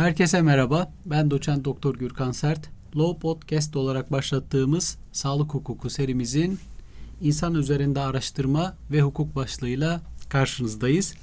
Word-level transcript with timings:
Herkese 0.00 0.42
merhaba. 0.42 0.92
Ben 1.06 1.30
doçent 1.30 1.64
doktor 1.64 1.94
Gürkan 1.94 2.32
Sert. 2.32 2.70
Law 2.96 3.20
Podcast 3.20 3.76
olarak 3.76 4.12
başlattığımız 4.12 4.98
sağlık 5.12 5.54
hukuku 5.54 5.90
serimizin 5.90 6.58
insan 7.20 7.54
üzerinde 7.54 8.00
araştırma 8.00 8.76
ve 8.90 9.02
hukuk 9.02 9.36
başlığıyla 9.36 10.00
karşınızdayız. 10.28 11.14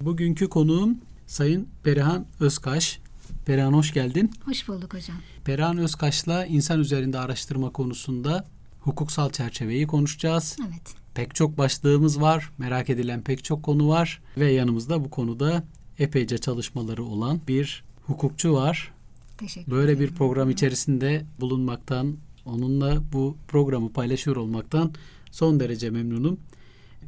Bugünkü 0.00 0.48
konuğum 0.48 0.98
Sayın 1.26 1.68
Perihan 1.82 2.26
Özkaş. 2.40 3.00
Perihan 3.46 3.72
hoş 3.72 3.92
geldin. 3.94 4.30
Hoş 4.44 4.68
bulduk 4.68 4.94
hocam. 4.94 5.16
Perihan 5.44 5.78
Özkaş'la 5.78 6.46
insan 6.46 6.80
üzerinde 6.80 7.18
araştırma 7.18 7.70
konusunda 7.70 8.44
hukuksal 8.80 9.30
çerçeveyi 9.30 9.86
konuşacağız. 9.86 10.56
Evet. 10.68 10.94
Pek 11.14 11.34
çok 11.34 11.58
başlığımız 11.58 12.20
var, 12.20 12.50
merak 12.58 12.90
edilen 12.90 13.22
pek 13.22 13.44
çok 13.44 13.62
konu 13.62 13.88
var 13.88 14.22
ve 14.36 14.52
yanımızda 14.52 15.04
bu 15.04 15.10
konuda 15.10 15.64
epeyce 15.98 16.38
çalışmaları 16.38 17.04
olan 17.04 17.40
bir 17.48 17.89
hukukçu 18.10 18.52
var. 18.52 18.92
Teşekkür 19.38 19.72
Böyle 19.72 19.92
ederim. 19.92 20.10
bir 20.10 20.14
program 20.14 20.50
içerisinde 20.50 21.24
bulunmaktan, 21.40 22.16
onunla 22.44 23.02
bu 23.12 23.36
programı 23.48 23.92
paylaşıyor 23.92 24.36
olmaktan 24.36 24.92
son 25.30 25.60
derece 25.60 25.90
memnunum. 25.90 26.40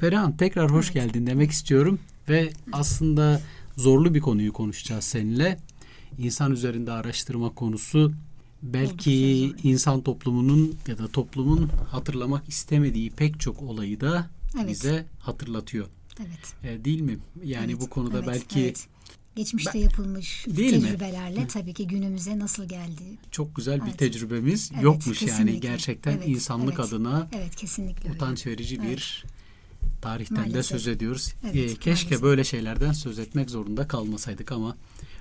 Perihan 0.01 0.37
tekrar 0.37 0.71
hoş 0.71 0.87
Evet. 0.87 0.95
geldin 0.95 1.27
demek 1.27 1.51
istiyorum 1.51 1.99
ve 2.29 2.53
aslında 2.73 3.41
zorlu 3.77 4.15
bir 4.15 4.21
konuyu 4.21 4.53
konuşacağız 4.53 5.05
seninle. 5.05 5.59
İnsan 6.19 6.53
üzerinde 6.53 6.93
araştırma 6.93 7.51
konusu 7.55 8.13
belki 8.63 9.53
insan 9.63 10.01
toplumunun 10.03 10.75
ya 10.87 10.99
da 10.99 11.09
toplumun 11.09 11.71
hatırlamak 11.91 12.49
istemediği 12.49 13.11
pek 13.11 13.41
çok 13.41 13.63
olayı 13.63 14.01
da 14.01 14.31
Evet. 14.57 14.69
bize 14.69 15.07
hatırlatıyor. 15.19 15.87
Evet. 16.21 16.75
E, 16.81 16.85
değil 16.85 17.01
mi? 17.01 17.19
Yani 17.45 17.73
evet, 17.73 17.81
bu 17.81 17.91
konuda 17.91 18.19
evet, 18.19 18.29
belki 18.29 18.61
evet. 18.61 18.87
Geçmişte 19.37 19.71
Ben- 19.75 19.79
yapılmış 19.81 20.47
Değil 20.49 20.75
mi? 20.75 20.81
tecrübelerle 20.83 21.47
tabii 21.47 21.75
ki 21.75 21.87
günümüze 21.87 22.39
nasıl 22.39 22.65
geldi. 22.69 23.03
çok 23.31 23.57
güzel 23.57 23.81
bir 23.81 23.87
Evet. 23.87 23.99
tecrübemiz 23.99 24.71
Evet, 24.75 24.85
yokmuş 24.85 25.23
yani 25.23 25.31
kesinlikle. 25.31 25.69
gerçekten 25.69 26.13
Evet, 26.13 26.29
insanlık 26.29 26.75
evet. 26.81 26.85
adına 26.93 27.29
Evet 27.33 27.57
kesinlikle 27.57 28.11
utanç 28.13 28.47
verici 28.47 28.77
Evet. 28.83 28.91
bir 28.91 29.25
tarihten 30.03 30.37
de 30.37 30.41
Maalesef. 30.41 30.67
söz 30.67 30.89
ediyoruz. 30.89 31.33
Evet, 31.45 31.57
Ee, 31.57 31.75
keşke 31.77 32.05
maalesef. 32.07 32.23
böyle 32.23 32.45
şeylerden 32.45 32.93
söz 32.93 33.19
etmek 33.19 33.51
zorunda 33.51 33.89
kalmasaydık 33.89 34.53
ama 34.53 34.77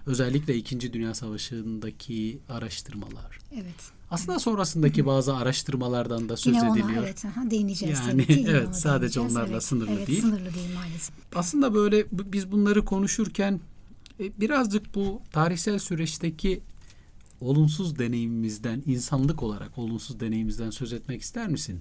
özellikle 0.06 0.56
2. 0.56 0.94
Dünya 0.94 1.14
Savaşı'ndaki 1.14 2.40
araştırmalar. 2.50 3.40
Evet. 3.54 3.92
Aslında 4.12 4.40
sonrasındaki 4.40 5.06
bazı 5.06 5.36
araştırmalardan 5.36 6.30
da 6.30 6.38
söz 6.38 6.56
Yine 6.56 6.70
ona 6.70 6.80
ediliyor. 6.80 7.04
evet 7.04 7.26
aha, 7.26 7.52
değineceğiz 7.52 8.00
Yani, 8.08 8.26
tabii 8.28 8.46
evet, 8.50 8.76
sadece 8.76 9.20
onlarla 9.20 9.52
evet. 9.54 9.64
sınırlı 9.64 9.92
evet, 9.92 10.08
değil. 10.08 10.22
sınırlı 10.22 10.54
değil 10.54 10.74
maalesef. 10.76 11.16
Aslında 11.36 11.74
böyle 11.74 12.06
biz 12.12 12.52
bunları 12.52 12.86
konuşurken 12.86 13.60
birazcık 14.20 14.96
bu 14.96 15.22
tarihsel 15.32 15.80
süreçteki 15.80 16.62
olumsuz 17.42 18.00
deneyimimizden, 18.00 18.84
insanlık 18.86 19.44
olarak 19.44 19.78
olumsuz 19.78 20.20
deneyimimizden 20.20 20.70
söz 20.70 20.94
etmek 20.94 21.22
ister 21.22 21.48
misin? 21.48 21.80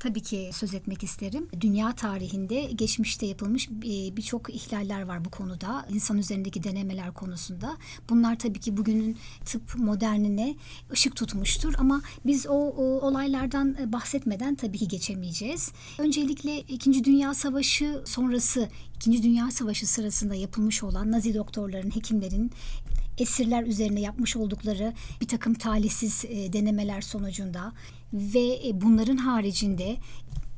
Tabii 0.00 0.22
ki 0.22 0.50
söz 0.52 0.74
etmek 0.74 1.02
isterim. 1.02 1.48
Dünya 1.60 1.94
tarihinde 1.94 2.62
geçmişte 2.62 3.26
yapılmış 3.26 3.68
e, 3.68 4.16
birçok 4.16 4.54
ihlaller 4.54 5.02
var 5.02 5.24
bu 5.24 5.30
konuda. 5.30 5.86
İnsan 5.90 6.18
üzerindeki 6.18 6.64
denemeler 6.64 7.14
konusunda. 7.14 7.76
Bunlar 8.10 8.38
tabii 8.38 8.60
ki 8.60 8.76
bugünün 8.76 9.16
tıp 9.44 9.62
modernine 9.76 10.54
ışık 10.92 11.16
tutmuştur 11.16 11.74
ama 11.78 12.02
biz 12.26 12.46
o, 12.46 12.52
o 12.52 12.82
olaylardan 12.82 13.76
e, 13.80 13.92
bahsetmeden 13.92 14.54
tabii 14.54 14.78
ki 14.78 14.88
geçemeyeceğiz. 14.88 15.72
Öncelikle 15.98 16.60
2. 16.60 17.04
Dünya 17.04 17.34
Savaşı 17.34 18.02
sonrası, 18.04 18.68
2. 18.96 19.22
Dünya 19.22 19.50
Savaşı 19.50 19.86
sırasında 19.86 20.34
yapılmış 20.34 20.82
olan 20.82 21.12
Nazi 21.12 21.34
doktorların, 21.34 21.90
hekimlerin 21.90 22.50
esirler 23.20 23.62
üzerine 23.62 24.00
yapmış 24.00 24.36
oldukları 24.36 24.92
bir 25.20 25.28
takım 25.28 25.54
talihsiz 25.54 26.24
e, 26.28 26.52
denemeler 26.52 27.00
sonucunda 27.00 27.72
ve 28.12 28.68
e, 28.68 28.80
bunların 28.80 29.16
haricinde 29.16 29.96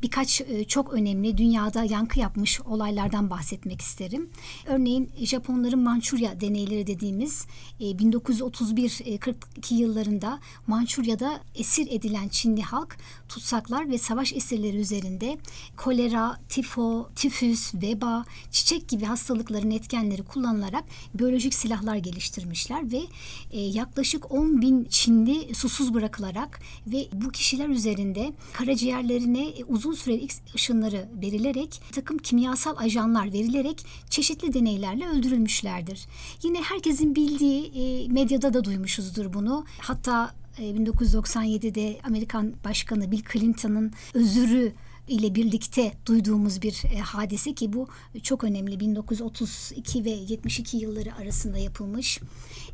birkaç 0.02 0.40
e, 0.40 0.64
çok 0.64 0.92
önemli 0.92 1.38
dünyada 1.38 1.84
yankı 1.84 2.20
yapmış 2.20 2.60
olaylardan 2.60 3.30
bahsetmek 3.30 3.80
isterim. 3.80 4.30
Örneğin 4.66 5.10
Japonların 5.18 5.78
Mançurya 5.78 6.40
deneyleri 6.40 6.86
dediğimiz 6.86 7.46
e, 7.80 7.84
1931-42 7.84 9.74
yıllarında 9.74 10.40
Mançurya'da 10.66 11.40
esir 11.54 11.86
edilen 11.90 12.28
Çinli 12.28 12.62
halk 12.62 12.96
tutsaklar 13.32 13.90
ve 13.90 13.98
savaş 13.98 14.32
esirleri 14.32 14.76
üzerinde 14.76 15.38
kolera, 15.76 16.38
tifo, 16.48 17.08
tifüs, 17.14 17.74
veba, 17.74 18.24
çiçek 18.50 18.88
gibi 18.88 19.04
hastalıkların 19.04 19.70
etkenleri 19.70 20.22
kullanılarak 20.22 20.84
biyolojik 21.14 21.54
silahlar 21.54 21.96
geliştirmişler 21.96 22.92
ve 22.92 23.02
e, 23.50 23.60
yaklaşık 23.60 24.32
10 24.32 24.62
bin 24.62 24.84
Çinli 24.84 25.54
susuz 25.54 25.94
bırakılarak 25.94 26.60
ve 26.86 27.08
bu 27.12 27.30
kişiler 27.30 27.68
üzerinde 27.68 28.32
karaciğerlerine 28.52 29.48
e, 29.48 29.64
uzun 29.64 29.92
süreli 29.92 30.20
X 30.20 30.38
ışınları 30.54 31.08
verilerek 31.22 31.80
takım 31.92 32.18
kimyasal 32.18 32.76
ajanlar 32.76 33.32
verilerek 33.32 33.86
çeşitli 34.10 34.52
deneylerle 34.52 35.08
öldürülmüşlerdir. 35.08 36.06
Yine 36.42 36.62
herkesin 36.62 37.14
bildiği 37.14 37.64
e, 37.64 38.08
medyada 38.08 38.54
da 38.54 38.64
duymuşuzdur 38.64 39.32
bunu. 39.32 39.64
Hatta 39.78 40.41
1997'de 40.58 42.00
Amerikan 42.04 42.54
Başkanı 42.64 43.10
Bill 43.10 43.22
Clinton'ın 43.32 43.92
özürü 44.14 44.72
ile 45.08 45.34
birlikte 45.34 45.92
duyduğumuz 46.06 46.62
bir 46.62 46.82
e, 46.94 46.98
hadise 46.98 47.54
ki 47.54 47.72
bu 47.72 47.88
çok 48.22 48.44
önemli 48.44 48.80
1932 48.80 50.04
ve 50.04 50.10
72 50.10 50.76
yılları 50.76 51.14
arasında 51.14 51.58
yapılmış. 51.58 52.20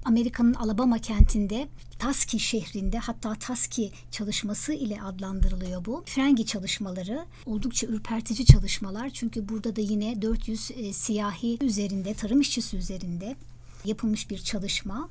Amerika'nın 0.04 0.54
Alabama 0.54 0.98
kentinde 0.98 1.68
Taski 1.98 2.40
şehrinde 2.40 2.98
hatta 2.98 3.34
Taski 3.34 3.92
çalışması 4.10 4.72
ile 4.72 5.02
adlandırılıyor 5.02 5.84
bu. 5.84 6.02
Frengi 6.06 6.46
çalışmaları 6.46 7.26
oldukça 7.46 7.86
ürpertici 7.86 8.46
çalışmalar 8.46 9.10
çünkü 9.10 9.48
burada 9.48 9.76
da 9.76 9.80
yine 9.80 10.22
400 10.22 10.70
e, 10.76 10.92
siyahi 10.92 11.58
üzerinde 11.60 12.14
tarım 12.14 12.40
işçisi 12.40 12.76
üzerinde 12.76 13.36
yapılmış 13.84 14.30
bir 14.30 14.38
çalışma 14.38 15.08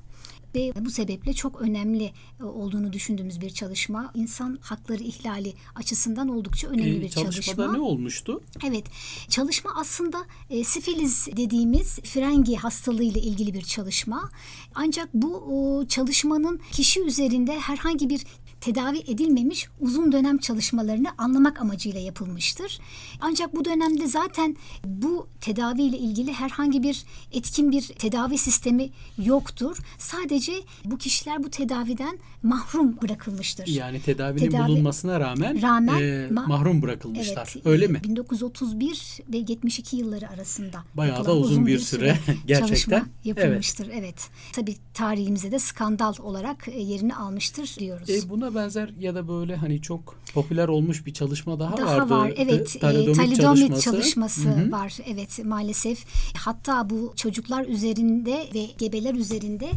ve 0.56 0.74
bu 0.85 0.90
sebeple 0.90 1.34
çok 1.34 1.62
önemli 1.62 2.12
e, 2.40 2.44
olduğunu 2.44 2.94
düşündüğümüz 2.94 3.41
bir 3.41 3.50
çalışma. 3.50 4.12
İnsan 4.16 4.59
hakları 4.62 5.03
ihlali 5.03 5.53
açısından 5.75 6.28
oldukça 6.28 6.68
önemli 6.68 6.97
Ee, 6.97 7.02
bir 7.02 7.09
çalışmada 7.09 7.56
çalışma. 7.56 7.72
ne 7.74 7.80
olmuştu? 7.80 8.41
Evet, 8.68 8.86
çalışma 9.30 9.72
aslında 9.75 10.25
e, 10.50 10.63
sifiliz 10.63 11.28
dediğimiz 11.38 12.00
frengi 12.00 12.56
hastalığı 12.56 13.03
ile 13.03 13.19
ilgili 13.19 13.53
bir 13.53 13.62
çalışma. 13.62 14.30
Ancak 14.75 15.13
bu 15.13 15.36
o, 15.36 15.86
çalışmanın 15.88 16.59
kişi 16.72 17.02
üzerinde 17.02 17.59
herhangi 17.59 18.09
bir 18.09 18.24
tedavi 18.68 18.98
edilmemiş 19.08 19.68
uzun 19.80 20.12
dönem 20.12 20.38
çalışmalarını 20.38 21.08
anlamak 21.18 21.62
amacıyla 21.62 22.00
yapılmıştır. 22.00 22.80
Ancak 23.22 23.56
bu 23.56 23.66
dönemde 23.66 24.08
zaten 24.08 24.56
bu 24.86 25.28
tedavi 25.42 25.82
ile 25.82 25.98
ilgili 25.98 26.34
herhangi 26.34 26.84
bir 26.84 27.04
etkin 27.32 27.72
bir 27.72 27.82
tedavi 27.82 28.38
sistemi 28.38 28.90
yoktur. 29.18 29.78
Sadece 29.98 30.54
bu 30.86 30.98
kişiler 30.98 31.44
bu 31.44 31.50
tedaviden 31.50 32.18
mahrum 32.44 33.02
bırakılmıştır. 33.02 33.68
Yani 33.68 34.02
tedavinin 34.02 34.52
Tedavi- 34.52 34.68
bulunmasına 34.68 35.20
rağmen, 35.20 35.62
Rağmen 35.62 35.98
e, 36.02 36.28
ma- 36.28 36.48
mahrum 36.48 36.82
bırakılmışlar. 36.82 37.54
Evet, 37.56 37.66
Öyle 37.68 37.86
e, 37.86 37.88
mi? 37.88 38.02
1931 38.04 39.18
ve 39.34 39.38
72 39.38 39.98
yılları 39.98 40.30
arasında 40.30 40.84
Bayağı 40.94 41.26
da 41.26 41.36
uzun 41.38 41.66
bir 41.68 41.80
süre 41.80 42.18
gerçekten. 42.48 42.68
çalışma 42.68 43.06
yapılmıştır. 43.24 43.90
Evet. 43.94 44.30
Tabii 44.54 44.76
tarihimizde 44.94 45.52
de 45.52 45.60
skandal 45.60 46.14
olarak 46.20 46.68
e, 46.68 46.80
yerini 46.82 47.16
almıştır 47.16 47.76
diyoruz. 47.80 48.10
E, 48.10 48.30
buna 48.30 48.54
benzer 48.57 48.90
ya 49.00 49.16
da 49.16 49.28
böyle 49.28 49.56
hani 49.56 49.81
çok 49.81 50.16
popüler 50.42 50.68
olmuş 50.68 51.06
bir 51.06 51.14
çalışma 51.14 51.59
daha, 51.59 51.78
Daha 51.78 51.98
vardı. 51.98 52.13
var. 52.13 52.34
Evet. 52.38 52.75
E, 52.75 52.80
Talidomid 52.80 53.16
Talidomid 53.16 53.42
çalışması. 53.42 53.81
çalışması, 53.81 54.50
Hı 54.50 54.50
hı. 54.50 54.72
var. 54.72 54.98
Evet 55.07 55.45
maalesef. 55.45 56.06
Hatta 56.38 56.89
bu 56.89 57.13
çocuklar 57.16 57.66
üzerinde 57.66 58.48
ve 58.54 58.66
gebeler 58.78 59.13
üzerinde 59.13 59.69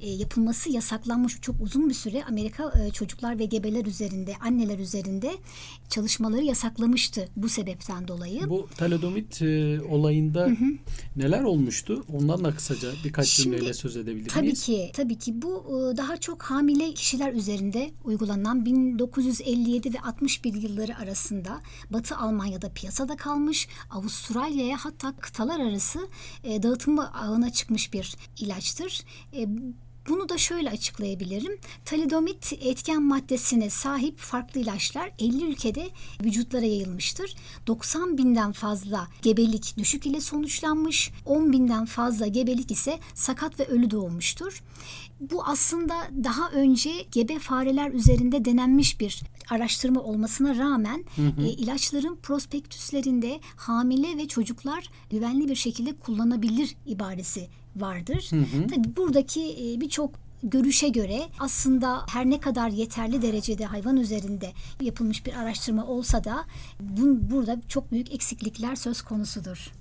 e, 0.00 0.10
yapılması 0.10 0.70
yasaklanmış 0.70 1.40
çok 1.40 1.56
uzun 1.60 1.88
bir 1.88 1.94
süre 1.94 2.24
Amerika 2.24 2.72
e, 2.80 2.90
çocuklar 2.90 3.38
ve 3.38 3.44
gebeler 3.44 3.86
üzerinde, 3.86 4.34
anneler 4.40 4.78
üzerinde 4.78 5.30
çalışmaları 5.88 6.44
yasaklamıştı 6.44 7.28
bu 7.36 7.48
sebepten 7.48 8.08
dolayı. 8.08 8.48
Bu 8.48 8.68
talidomid 8.76 9.32
olayında 9.90 10.48
neler 11.16 11.42
olmuştu? 11.42 12.04
Ondan 12.12 12.44
da 12.44 12.50
kısaca 12.54 12.88
birkaç 13.04 13.28
Şimdi, 13.28 13.56
cümleyle 13.56 13.74
söz 13.74 13.96
edebilir 13.96 14.28
Tabii 14.28 14.42
miyiz? 14.46 14.62
ki, 14.64 14.90
tabii 14.94 15.18
ki 15.18 15.42
bu 15.42 15.64
daha 15.96 16.16
çok 16.16 16.42
hamile 16.42 16.94
kişiler 16.94 17.32
üzerinde 17.32 17.90
uygulanan 18.04 18.64
1957 18.64 19.94
ve 19.94 20.00
61 20.04 20.54
yılları 20.54 20.96
arasında 20.98 21.60
Batı 21.90 22.16
Almanya'da 22.16 22.68
piyasada 22.72 23.16
kalmış, 23.16 23.68
Avustralya'ya 23.90 24.76
hatta 24.80 25.16
kıtalar 25.16 25.60
arası 25.60 26.08
e, 26.44 26.62
dağıtımı 26.62 27.12
ağına 27.14 27.52
çıkmış 27.52 27.92
bir 27.92 28.16
ilaçtır. 28.38 29.04
E, 29.36 29.46
Bunu 30.08 30.28
da 30.28 30.38
şöyle 30.38 30.70
açıklayabilirim. 30.70 31.58
Talidomit 31.84 32.52
etken 32.52 33.02
maddesine 33.02 33.70
sahip 33.70 34.18
farklı 34.18 34.60
ilaçlar 34.60 35.10
50 35.18 35.44
ülkede 35.44 35.90
vücutlara 36.24 36.64
yayılmıştır. 36.64 37.34
90 37.66 38.18
binden 38.18 38.52
fazla 38.52 39.08
gebelik 39.22 39.76
düşük 39.78 40.06
ile 40.06 40.20
sonuçlanmış, 40.20 41.10
10 41.24 41.52
binden 41.52 41.84
fazla 41.84 42.26
gebelik 42.26 42.70
ise 42.70 42.98
sakat 43.14 43.60
ve 43.60 43.66
ölü 43.66 43.90
doğmuştur. 43.90 44.62
Bu 45.20 45.44
aslında 45.44 45.94
daha 46.24 46.50
önce 46.50 46.90
gebe 47.12 47.38
fareler 47.38 47.90
üzerinde 47.90 48.44
denenmiş 48.44 49.00
bir 49.00 49.22
araştırma 49.50 50.00
olmasına 50.00 50.58
rağmen 50.58 51.04
hı 51.16 51.22
hı. 51.22 51.46
E, 51.46 51.48
ilaçların 51.48 52.16
prospektüslerinde 52.16 53.40
hamile 53.56 54.16
ve 54.16 54.28
çocuklar 54.28 54.90
güvenli 55.10 55.48
bir 55.48 55.54
şekilde 55.54 55.92
kullanabilir 55.96 56.76
ibaresi 56.86 57.48
vardır. 57.76 58.26
Hı 58.30 58.36
hı. 58.36 58.66
Tabii 58.66 58.96
buradaki 58.96 59.40
e, 59.40 59.80
birçok 59.80 60.10
görüşe 60.42 60.88
göre 60.88 61.20
aslında 61.38 62.06
her 62.08 62.30
ne 62.30 62.40
kadar 62.40 62.68
yeterli 62.68 63.22
derecede 63.22 63.64
hayvan 63.64 63.96
üzerinde 63.96 64.52
yapılmış 64.80 65.26
bir 65.26 65.34
araştırma 65.34 65.86
olsa 65.86 66.24
da 66.24 66.44
bun, 66.80 67.30
burada 67.30 67.60
çok 67.68 67.92
büyük 67.92 68.14
eksiklikler 68.14 68.76
söz 68.76 69.02
konusudur. 69.02 69.72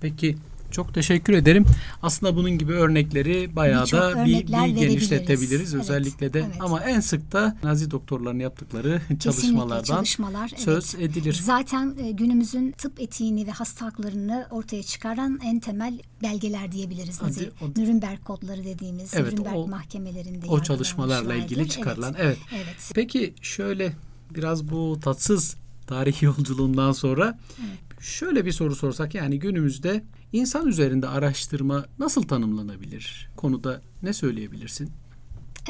Peki 0.00 0.36
çok 0.70 0.94
teşekkür 0.94 1.32
ederim. 1.32 1.64
Aslında 2.02 2.36
bunun 2.36 2.50
gibi 2.50 2.72
örnekleri 2.72 3.56
bayağı 3.56 3.86
bir 3.86 3.92
da 3.92 4.24
bir, 4.24 4.46
bir 4.46 4.80
genişletebiliriz 4.80 5.74
evet, 5.74 5.84
özellikle 5.84 6.32
de. 6.32 6.38
Evet. 6.38 6.56
Ama 6.60 6.80
en 6.80 7.00
sık 7.00 7.32
da 7.32 7.56
Nazi 7.62 7.90
doktorların 7.90 8.38
yaptıkları 8.38 9.00
çalışmalardan 9.20 9.84
çalışmalar, 9.84 10.48
söz 10.56 10.94
evet. 10.94 11.10
edilir. 11.10 11.40
Zaten 11.42 11.94
e, 11.98 12.10
günümüzün 12.10 12.72
tıp 12.72 13.00
etiğini 13.00 13.46
ve 13.46 13.50
hasta 13.50 13.86
haklarını 13.86 14.46
ortaya 14.50 14.82
çıkaran 14.82 15.40
en 15.44 15.60
temel 15.60 15.98
belgeler 16.22 16.72
diyebiliriz. 16.72 17.22
Nazi 17.22 17.50
o, 17.60 17.80
Nürnberg 17.80 18.24
kodları 18.24 18.64
dediğimiz 18.64 19.14
evet, 19.14 19.32
Nürnberg 19.32 19.56
o, 19.56 19.68
mahkemelerinde 19.68 20.46
o 20.46 20.62
çalışmalarla 20.62 21.34
ilgili 21.34 21.68
çıkarılan. 21.68 22.14
Evet. 22.18 22.38
evet. 22.52 22.64
evet. 22.66 22.90
Peki 22.94 23.34
şöyle 23.42 23.92
biraz 24.34 24.70
bu 24.70 24.98
tatsız 25.02 25.56
tarihi 25.86 26.24
yolculuğundan 26.24 26.92
sonra 26.92 27.38
evet. 27.60 28.02
şöyle 28.02 28.44
bir 28.44 28.52
soru 28.52 28.76
sorsak 28.76 29.14
yani 29.14 29.38
günümüzde 29.38 30.04
İnsan 30.32 30.66
üzerinde 30.66 31.08
araştırma 31.08 31.86
nasıl 31.98 32.22
tanımlanabilir? 32.22 33.30
Konuda 33.36 33.82
ne 34.02 34.12
söyleyebilirsin? 34.12 34.90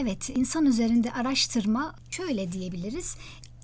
Evet, 0.01 0.31
insan 0.35 0.67
üzerinde 0.67 1.13
araştırma 1.13 1.95
şöyle 2.11 2.53
diyebiliriz 2.53 3.17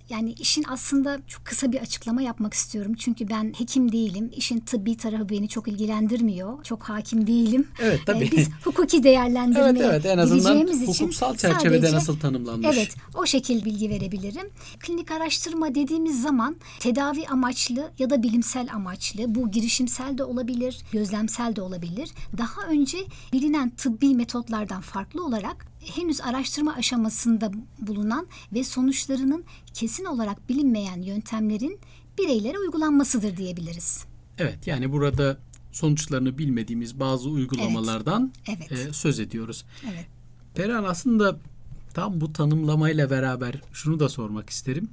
yani 0.08 0.32
işin 0.32 0.64
aslında 0.68 1.18
çok 1.26 1.44
kısa 1.44 1.72
bir 1.72 1.78
açıklama 1.78 2.22
yapmak 2.22 2.54
istiyorum. 2.54 2.94
Çünkü 2.94 3.28
ben 3.28 3.52
hekim 3.58 3.92
değilim. 3.92 4.30
İşin 4.36 4.60
tıbbi 4.60 4.96
tarafı 4.96 5.28
beni 5.28 5.48
çok 5.48 5.68
ilgilendirmiyor. 5.68 6.64
Çok 6.64 6.82
hakim 6.82 7.26
değilim. 7.26 7.68
Evet 7.82 8.00
tabii. 8.06 8.24
Ee, 8.24 8.30
biz 8.30 8.48
hukuki 8.64 9.02
değerlendirmeye 9.02 9.68
evet, 9.68 9.80
evet, 9.82 10.06
en 10.06 10.18
azından 10.18 10.66
hukuksal 10.86 11.36
çerçevede 11.36 11.80
sadece, 11.80 11.96
nasıl 11.96 12.18
tanımlanmış? 12.18 12.68
Evet 12.72 12.94
o 13.14 13.26
şekil 13.26 13.64
bilgi 13.64 13.90
verebilirim. 13.90 14.50
Klinik 14.80 15.10
araştırma 15.10 15.74
dediğimiz 15.74 16.22
zaman 16.22 16.56
tedavi 16.80 17.26
amaçlı 17.26 17.90
ya 17.98 18.10
da 18.10 18.22
bilimsel 18.22 18.68
amaçlı 18.72 19.34
bu 19.34 19.50
girişimsel 19.50 20.18
de 20.18 20.24
olabilir, 20.24 20.78
gözlemsel 20.92 21.56
de 21.56 21.62
olabilir. 21.62 22.10
Daha 22.38 22.62
önce 22.68 22.98
bilinen 23.32 23.70
tıbbi 23.70 24.14
metotlardan 24.14 24.80
farklı 24.80 25.24
olarak 25.24 25.73
henüz 25.84 26.20
araştırma 26.20 26.74
aşamasında 26.74 27.50
bulunan 27.78 28.26
ve 28.52 28.64
sonuçlarının 28.64 29.44
kesin 29.74 30.04
olarak 30.04 30.48
bilinmeyen 30.48 31.02
yöntemlerin 31.02 31.78
bireylere 32.18 32.58
uygulanmasıdır 32.58 33.36
diyebiliriz. 33.36 34.04
Evet 34.38 34.66
yani 34.66 34.92
burada 34.92 35.38
sonuçlarını 35.72 36.38
bilmediğimiz 36.38 37.00
bazı 37.00 37.28
uygulamalardan 37.28 38.32
evet, 38.48 38.66
evet. 38.70 38.88
E, 38.88 38.92
söz 38.92 39.20
ediyoruz. 39.20 39.64
Evet. 39.92 40.06
Perihan 40.54 40.84
aslında 40.84 41.36
tam 41.94 42.20
bu 42.20 42.32
tanımlamayla 42.32 43.10
beraber 43.10 43.60
şunu 43.72 44.00
da 44.00 44.08
sormak 44.08 44.50
isterim. 44.50 44.88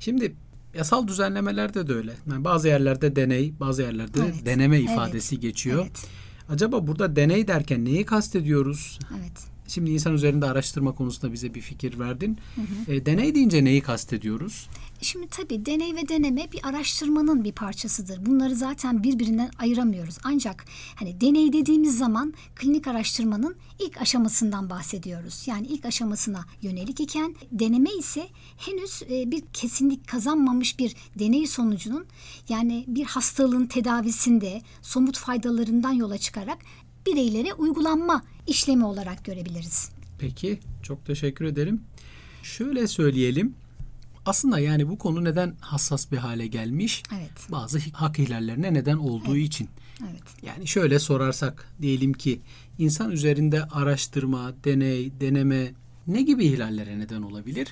Şimdi 0.00 0.34
yasal 0.74 1.08
düzenlemelerde 1.08 1.88
de 1.88 1.92
öyle. 1.92 2.14
Yani 2.30 2.44
bazı 2.44 2.68
yerlerde 2.68 3.16
deney, 3.16 3.52
bazı 3.60 3.82
yerlerde 3.82 4.18
evet. 4.24 4.46
deneme 4.46 4.80
ifadesi 4.80 5.34
evet. 5.34 5.42
geçiyor. 5.42 5.82
Evet. 5.82 6.06
Acaba 6.48 6.86
burada 6.86 7.16
deney 7.16 7.48
derken 7.48 7.84
neyi 7.84 8.04
kastediyoruz? 8.04 8.98
Evet. 9.18 9.55
Şimdi 9.68 9.90
insan 9.90 10.14
üzerinde 10.14 10.46
araştırma 10.46 10.94
konusunda 10.94 11.32
bize 11.32 11.54
bir 11.54 11.60
fikir 11.60 11.98
verdin. 11.98 12.38
Hı 12.54 12.60
hı. 12.60 12.92
E, 12.92 13.06
deney 13.06 13.34
deyince 13.34 13.64
neyi 13.64 13.80
kastediyoruz? 13.80 14.68
Şimdi 15.00 15.26
tabii 15.28 15.66
deney 15.66 15.94
ve 15.96 16.08
deneme 16.08 16.52
bir 16.52 16.68
araştırmanın 16.68 17.44
bir 17.44 17.52
parçasıdır. 17.52 18.26
Bunları 18.26 18.54
zaten 18.54 19.02
birbirinden 19.02 19.50
ayıramıyoruz. 19.58 20.18
Ancak 20.24 20.64
hani 20.94 21.20
deney 21.20 21.52
dediğimiz 21.52 21.98
zaman 21.98 22.34
klinik 22.54 22.88
araştırmanın 22.88 23.56
ilk 23.78 24.00
aşamasından 24.00 24.70
bahsediyoruz. 24.70 25.44
Yani 25.46 25.66
ilk 25.66 25.84
aşamasına 25.84 26.44
yönelik 26.62 27.00
iken 27.00 27.34
deneme 27.52 27.90
ise 27.98 28.28
henüz 28.56 29.02
e, 29.10 29.30
bir 29.30 29.42
kesinlik 29.52 30.08
kazanmamış 30.08 30.78
bir 30.78 30.96
deney 31.18 31.46
sonucunun 31.46 32.06
yani 32.48 32.84
bir 32.88 33.04
hastalığın 33.04 33.66
tedavisinde 33.66 34.62
somut 34.82 35.18
faydalarından 35.18 35.92
yola 35.92 36.18
çıkarak 36.18 36.58
bireylere 37.06 37.54
uygulanma 37.54 38.22
işlemi 38.46 38.84
olarak 38.84 39.24
görebiliriz. 39.24 39.90
Peki, 40.18 40.60
çok 40.82 41.06
teşekkür 41.06 41.44
ederim. 41.44 41.80
Şöyle 42.42 42.86
söyleyelim. 42.86 43.54
Aslında 44.26 44.58
yani 44.58 44.88
bu 44.88 44.98
konu 44.98 45.24
neden 45.24 45.54
hassas 45.60 46.12
bir 46.12 46.16
hale 46.16 46.46
gelmiş? 46.46 47.02
Evet. 47.14 47.30
Bazı 47.50 47.78
hak 47.92 48.18
ihlallerine 48.18 48.74
neden 48.74 48.96
olduğu 48.96 49.36
evet. 49.36 49.46
için. 49.46 49.68
Evet. 50.00 50.22
Yani 50.42 50.66
şöyle 50.66 50.98
sorarsak 50.98 51.72
diyelim 51.82 52.12
ki 52.12 52.40
insan 52.78 53.10
üzerinde 53.10 53.64
araştırma, 53.64 54.52
deney, 54.64 55.20
deneme 55.20 55.72
ne 56.06 56.22
gibi 56.22 56.44
ihlallere 56.44 56.98
neden 56.98 57.22
olabilir? 57.22 57.68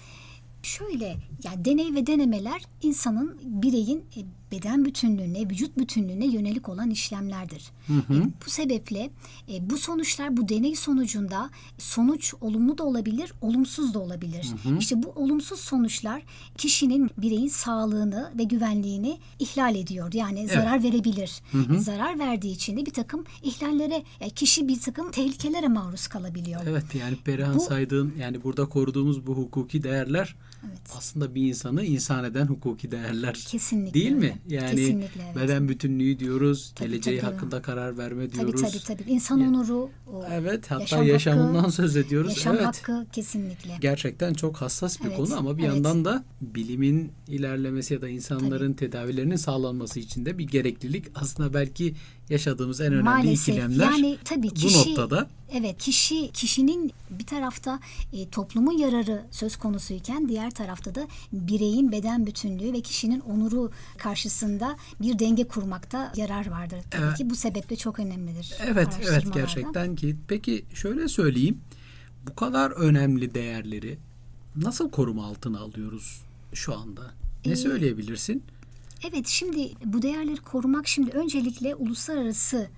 Şöyle 0.63 1.17
yani 1.45 1.65
deney 1.65 1.95
ve 1.95 2.07
denemeler 2.07 2.63
insanın 2.83 3.41
bireyin 3.43 4.05
e, 4.17 4.21
beden 4.55 4.85
bütünlüğüne, 4.85 5.51
vücut 5.51 5.79
bütünlüğüne 5.79 6.27
yönelik 6.27 6.69
olan 6.69 6.91
işlemlerdir. 6.91 7.63
Hı 7.87 7.93
hı. 7.93 8.15
E, 8.15 8.23
bu 8.47 8.51
sebeple 8.51 9.11
e, 9.49 9.71
bu 9.71 9.77
sonuçlar 9.79 10.37
bu 10.37 10.49
deney 10.49 10.77
sonucunda 10.77 11.51
sonuç 11.79 12.35
olumlu 12.41 12.79
da 12.79 12.85
olabilir, 12.85 13.33
olumsuz 13.41 13.95
da 13.95 13.99
olabilir. 13.99 14.47
Hı 14.63 14.69
hı. 14.69 14.79
İşte 14.79 15.03
bu 15.03 15.09
olumsuz 15.09 15.61
sonuçlar 15.61 16.23
kişinin 16.59 17.11
bireyin 17.19 17.49
sağlığını 17.49 18.33
ve 18.39 18.45
güvenliğini 18.45 19.19
ihlal 19.39 19.75
ediyor. 19.75 20.13
Yani 20.13 20.41
evet. 20.41 20.51
zarar 20.51 20.83
verebilir. 20.83 21.43
Hı 21.53 21.59
hı. 21.59 21.81
Zarar 21.81 22.19
verdiği 22.19 22.55
için 22.55 22.77
de 22.77 22.87
bir 22.87 22.93
takım 22.93 23.25
ihlallere, 23.43 24.03
yani 24.21 24.31
kişi 24.31 24.69
bir 24.69 24.81
takım 24.81 25.11
tehlikelere 25.11 25.69
maruz 25.69 26.07
kalabiliyor. 26.07 26.61
Evet 26.69 26.95
yani 26.95 27.17
Perihan 27.25 27.55
bu, 27.55 27.61
saydığın 27.61 28.15
yani 28.19 28.45
burada 28.45 28.67
koruduğumuz 28.67 29.27
bu 29.27 29.35
hukuki 29.35 29.83
değerler 29.83 30.37
Evet. 30.69 30.81
Aslında 30.97 31.35
bir 31.35 31.49
insanı 31.49 31.85
insan 31.85 32.25
eden 32.25 32.47
hukuki 32.47 32.91
değerler. 32.91 33.35
Kesinlikle. 33.35 34.01
Değil 34.01 34.13
mi? 34.13 34.39
Yani 34.49 34.71
Kesinlikle, 34.71 35.23
evet. 35.25 35.37
beden 35.37 35.69
bütünlüğü 35.69 36.19
diyoruz, 36.19 36.73
tabii, 36.75 36.89
geleceği 36.89 37.21
tabii. 37.21 37.33
hakkında 37.33 37.63
karar 37.63 37.99
verme 37.99 38.33
diyoruz. 38.33 38.61
Tabii 38.61 38.73
tabii 38.73 38.99
tabii. 38.99 39.11
İnsan 39.11 39.41
onuru. 39.41 39.91
O 40.13 40.25
evet, 40.33 40.71
hatta 40.71 40.83
yaşam 40.83 41.07
yaşamından 41.07 41.59
hakkı, 41.59 41.73
söz 41.73 41.97
ediyoruz. 41.97 42.31
Yaşam 42.31 42.57
evet. 42.57 42.67
hakkı 42.67 43.07
kesinlikle. 43.13 43.77
Gerçekten 43.81 44.35
çok 44.35 44.57
hassas 44.57 45.01
bir 45.01 45.07
evet, 45.07 45.17
konu 45.17 45.39
ama 45.39 45.59
bir 45.59 45.63
evet. 45.63 45.75
yandan 45.75 46.05
da 46.05 46.25
bilimin 46.41 47.13
ilerlemesi 47.29 47.95
ya 47.95 48.03
da 48.03 48.09
insanların 48.09 48.73
tabii. 48.73 48.91
tedavilerinin 48.91 49.37
sağlanması 49.37 50.01
için 50.01 50.27
de 50.27 50.39
bir 50.39 50.47
gereklilik. 50.47 51.05
Aslında 51.15 51.55
belki 51.55 51.95
yaşadığımız 52.31 52.81
en 52.81 52.87
önemli 52.87 53.03
Maalesef. 53.03 53.49
ikilemler 53.49 53.91
yani, 53.91 54.19
tabii 54.25 54.51
kişi, 54.51 54.79
bu 54.87 54.91
noktada. 54.91 55.29
Evet 55.53 55.79
kişi 55.79 56.31
kişinin 56.33 56.93
bir 57.11 57.27
tarafta 57.27 57.81
e, 58.13 58.29
toplumun 58.29 58.79
yararı 58.79 59.23
söz 59.31 59.57
konusuyken 59.57 60.29
diğer 60.29 60.51
tarafta 60.51 60.95
da 60.95 61.09
bireyin 61.33 61.93
beden 61.93 62.27
bütünlüğü 62.27 62.73
ve 62.73 62.81
kişinin 62.81 63.21
onuru 63.21 63.71
karşısında 63.99 64.77
bir 65.01 65.19
denge 65.19 65.45
kurmakta 65.45 66.13
yarar 66.17 66.51
vardır 66.51 66.79
tabii 66.91 67.05
evet. 67.05 67.17
ki. 67.17 67.31
Bu 67.31 67.35
sebeple 67.35 67.77
çok 67.77 67.99
önemlidir. 67.99 68.55
Evet 68.67 68.89
evet 69.09 69.25
gerçekten 69.35 69.97
ki. 69.97 70.17
Peki 70.29 70.65
şöyle 70.75 71.09
söyleyeyim. 71.09 71.61
Bu 72.29 72.35
kadar 72.35 72.71
önemli 72.71 73.35
değerleri 73.35 73.99
nasıl 74.57 74.91
koruma 74.91 75.27
altına 75.27 75.61
alıyoruz 75.61 76.21
şu 76.55 76.75
anda? 76.79 77.03
Ne 77.47 77.53
ee, 77.53 77.57
söyleyebilirsin? 77.57 78.43
Evet 79.11 79.27
şimdi 79.27 79.73
bu 79.85 80.03
değerleri 80.03 80.41
korumak 80.41 80.89
şimdi 80.89 81.11
öncelikle 81.11 81.75
uluslararası 81.75 82.69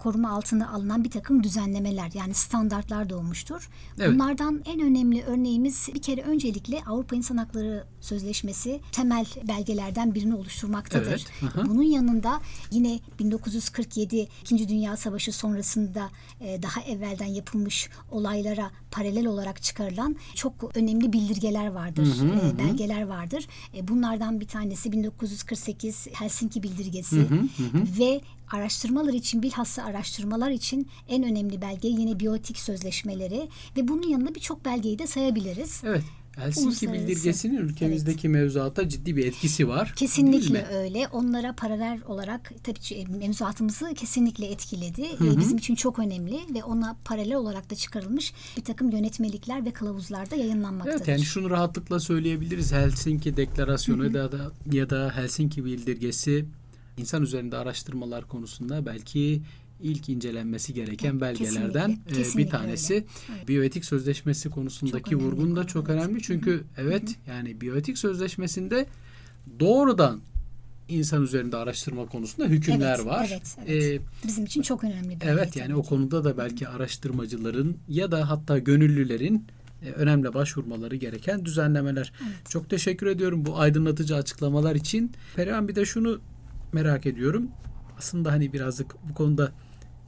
koruma 0.00 0.30
altına 0.30 0.70
alınan 0.70 1.04
bir 1.04 1.10
takım 1.10 1.42
düzenlemeler 1.42 2.10
yani 2.14 2.34
standartlar 2.34 3.10
doğmuştur. 3.10 3.70
Evet. 3.98 4.14
Bunlardan 4.14 4.62
en 4.66 4.80
önemli 4.80 5.22
örneğimiz 5.22 5.88
bir 5.94 6.02
kere 6.02 6.22
öncelikle 6.22 6.82
Avrupa 6.86 7.16
İnsan 7.16 7.36
Hakları 7.36 7.84
Sözleşmesi 8.00 8.80
temel 8.92 9.26
belgelerden 9.48 10.14
birini 10.14 10.34
oluşturmaktadır. 10.34 11.26
Evet. 11.42 11.52
Bunun 11.66 11.82
yanında 11.82 12.40
yine 12.70 13.00
1947 13.18 14.28
İkinci 14.42 14.68
Dünya 14.68 14.96
Savaşı 14.96 15.32
sonrasında 15.32 16.10
e, 16.40 16.62
daha 16.62 16.80
evvelden 16.80 17.26
yapılmış 17.26 17.90
olaylara 18.10 18.70
paralel 18.90 19.26
olarak 19.26 19.62
çıkarılan 19.62 20.16
çok 20.34 20.76
önemli 20.76 21.12
bildirgeler 21.12 21.66
vardır, 21.66 22.06
hı 22.06 22.24
hı, 22.24 22.54
e, 22.54 22.58
belgeler 22.58 23.02
vardır. 23.02 23.48
E, 23.76 23.88
bunlardan 23.88 24.40
bir 24.40 24.48
tanesi 24.48 24.92
1948 24.92 26.06
Helsinki 26.12 26.62
Bildirgesi 26.62 27.16
hı 27.16 27.20
hı, 27.20 27.34
hı. 27.34 27.98
ve 27.98 28.20
araştırmalar 28.50 29.12
için 29.12 29.42
bilhassa 29.42 29.82
araştırmalar 29.84 30.50
için 30.50 30.88
en 31.08 31.22
önemli 31.22 31.62
belge 31.62 31.88
yine 31.88 32.20
biyotik 32.20 32.58
sözleşmeleri 32.58 33.48
ve 33.76 33.88
bunun 33.88 34.08
yanında 34.08 34.34
birçok 34.34 34.64
belgeyi 34.64 34.98
de 34.98 35.06
sayabiliriz. 35.06 35.82
Evet. 35.84 36.02
Helsinki 36.36 36.92
bildirgesinin 36.92 37.56
ülkemizdeki 37.56 38.28
mevzuata 38.28 38.88
ciddi 38.88 39.16
bir 39.16 39.26
etkisi 39.26 39.68
var. 39.68 39.92
Kesinlikle 39.96 40.66
öyle. 40.66 41.08
Onlara 41.12 41.52
paralel 41.52 42.00
olarak 42.06 42.52
tabii 42.64 42.78
ki 42.78 43.06
mevzuatımızı 43.08 43.94
kesinlikle 43.94 44.46
etkiledi. 44.46 45.18
Hı 45.18 45.24
hı. 45.24 45.34
Ee, 45.34 45.38
Bizim 45.38 45.58
için 45.58 45.74
çok 45.74 45.98
önemli 45.98 46.40
ve 46.54 46.64
ona 46.64 46.96
paralel 47.04 47.34
olarak 47.34 47.70
da 47.70 47.74
çıkarılmış 47.74 48.32
bir 48.56 48.64
takım 48.64 48.90
yönetmelikler 48.90 49.64
ve 49.64 49.70
kılavuzlar 49.70 50.30
da 50.30 50.36
yayınlanmaktadır. 50.36 50.96
Evet 50.96 51.08
yani 51.08 51.22
şunu 51.22 51.50
rahatlıkla 51.50 52.00
söyleyebiliriz. 52.00 52.72
Helsinki 52.72 53.36
Deklarasyonu 53.36 54.04
ya 54.04 54.32
da 54.32 54.52
ya 54.72 54.90
da 54.90 55.12
Helsinki 55.16 55.64
Bildirgesi 55.64 56.46
insan 57.00 57.22
üzerinde 57.22 57.56
araştırmalar 57.56 58.24
konusunda 58.28 58.86
belki 58.86 59.42
ilk 59.82 60.08
incelenmesi 60.08 60.74
gereken 60.74 61.20
belgelerden 61.20 61.90
kesinlikle, 61.90 62.10
e, 62.10 62.10
bir 62.10 62.14
kesinlikle 62.24 62.50
tanesi. 62.50 62.94
öyle. 62.94 63.04
Evet. 63.36 63.48
Biyoetik 63.48 63.84
sözleşmesi 63.84 64.50
konusundaki 64.50 65.10
Çok 65.10 65.22
vurgun 65.22 65.56
da 65.56 65.66
çok 65.66 65.88
önemli. 65.88 66.22
Çünkü 66.22 66.64
evet 66.76 67.16
yani 67.28 67.60
biyoetik 67.60 67.98
sözleşmesinde 67.98 68.86
doğrudan 69.60 70.20
insan 70.88 71.22
üzerinde 71.22 71.56
araştırma 71.56 72.06
konusunda 72.06 72.48
hükümler 72.48 72.94
Evet, 72.96 73.06
var. 73.06 73.28
evet, 73.32 73.56
evet. 73.66 74.00
E, 74.00 74.26
Bizim 74.28 74.44
için 74.44 74.62
çok 74.62 74.84
önemli 74.84 75.20
bir 75.20 75.26
Evet 75.26 75.56
yani 75.56 75.74
o 75.74 75.82
konuda 75.82 76.24
da 76.24 76.38
belki 76.38 76.68
araştırmacıların 76.68 77.76
ya 77.88 78.10
da 78.12 78.30
hatta 78.30 78.58
gönüllülerin 78.58 79.46
e, 79.82 79.90
önemli 79.90 80.34
başvurmaları 80.34 80.96
gereken 80.96 81.44
düzenlemeler. 81.44 82.12
Evet. 82.22 82.50
Çok 82.50 82.70
teşekkür 82.70 83.06
ediyorum 83.06 83.46
bu 83.46 83.58
aydınlatıcı 83.58 84.16
açıklamalar 84.16 84.74
için. 84.74 85.12
Perihan 85.36 85.68
bir 85.68 85.74
de 85.74 85.84
şunu 85.84 86.20
merak 86.72 87.06
ediyorum. 87.06 87.48
Aslında 87.98 88.32
hani 88.32 88.52
birazcık 88.52 88.94
bu 89.10 89.14
konuda 89.14 89.52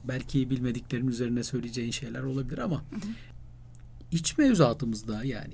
belki 0.03 0.49
bilmediklerim 0.49 1.09
üzerine 1.09 1.43
söyleyeceğin 1.43 1.91
şeyler 1.91 2.23
olabilir 2.23 2.57
ama 2.57 2.83
iç 4.11 4.37
mevzuatımızda 4.37 5.23
yani 5.23 5.53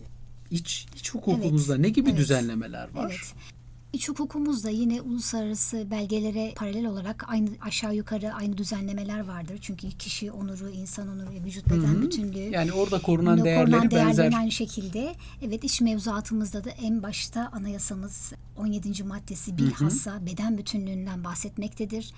iç, 0.52 0.88
iç 0.96 1.14
hukukumuzda 1.14 1.78
ne 1.78 1.90
gibi 1.90 2.10
evet. 2.10 2.20
düzenlemeler 2.20 2.94
var? 2.94 3.10
Evet. 3.10 3.54
İç 3.94 4.10
hukukumuzda 4.10 4.70
yine 4.70 5.02
uluslararası 5.02 5.92
belgelere 5.92 6.54
paralel 6.56 6.86
olarak 6.86 7.26
aynı 7.28 7.50
aşağı 7.62 7.96
yukarı 7.96 8.34
aynı 8.34 8.58
düzenlemeler 8.58 9.28
vardır. 9.28 9.58
Çünkü 9.62 9.92
kişi 9.92 10.32
onuru, 10.32 10.70
insan 10.70 11.08
onuru, 11.08 11.32
ve 11.32 11.44
vücut 11.44 11.68
beden 11.68 11.78
Hı 11.88 11.98
hı. 11.98 12.02
bütünlüğü 12.02 12.40
Yani 12.52 12.72
orada 12.74 13.02
korunan 13.02 13.38
Korunan 13.38 13.46
değerleri 13.46 13.92
değerlerin 13.92 14.18
benzer. 14.18 14.40
aynı 14.40 14.52
şekilde. 14.52 15.16
Evet 15.42 15.64
iş 15.64 15.82
mevzuatımızda 15.82 16.64
da 16.64 16.70
en 16.70 17.04
başta 17.04 17.50
anayasamız 17.54 18.34
17. 18.58 19.04
maddesi 19.04 19.58
bilhassa 19.58 20.26
beden 20.26 20.58
bütünlüğünden 20.58 21.24
bahsetmektedir. 21.24 22.14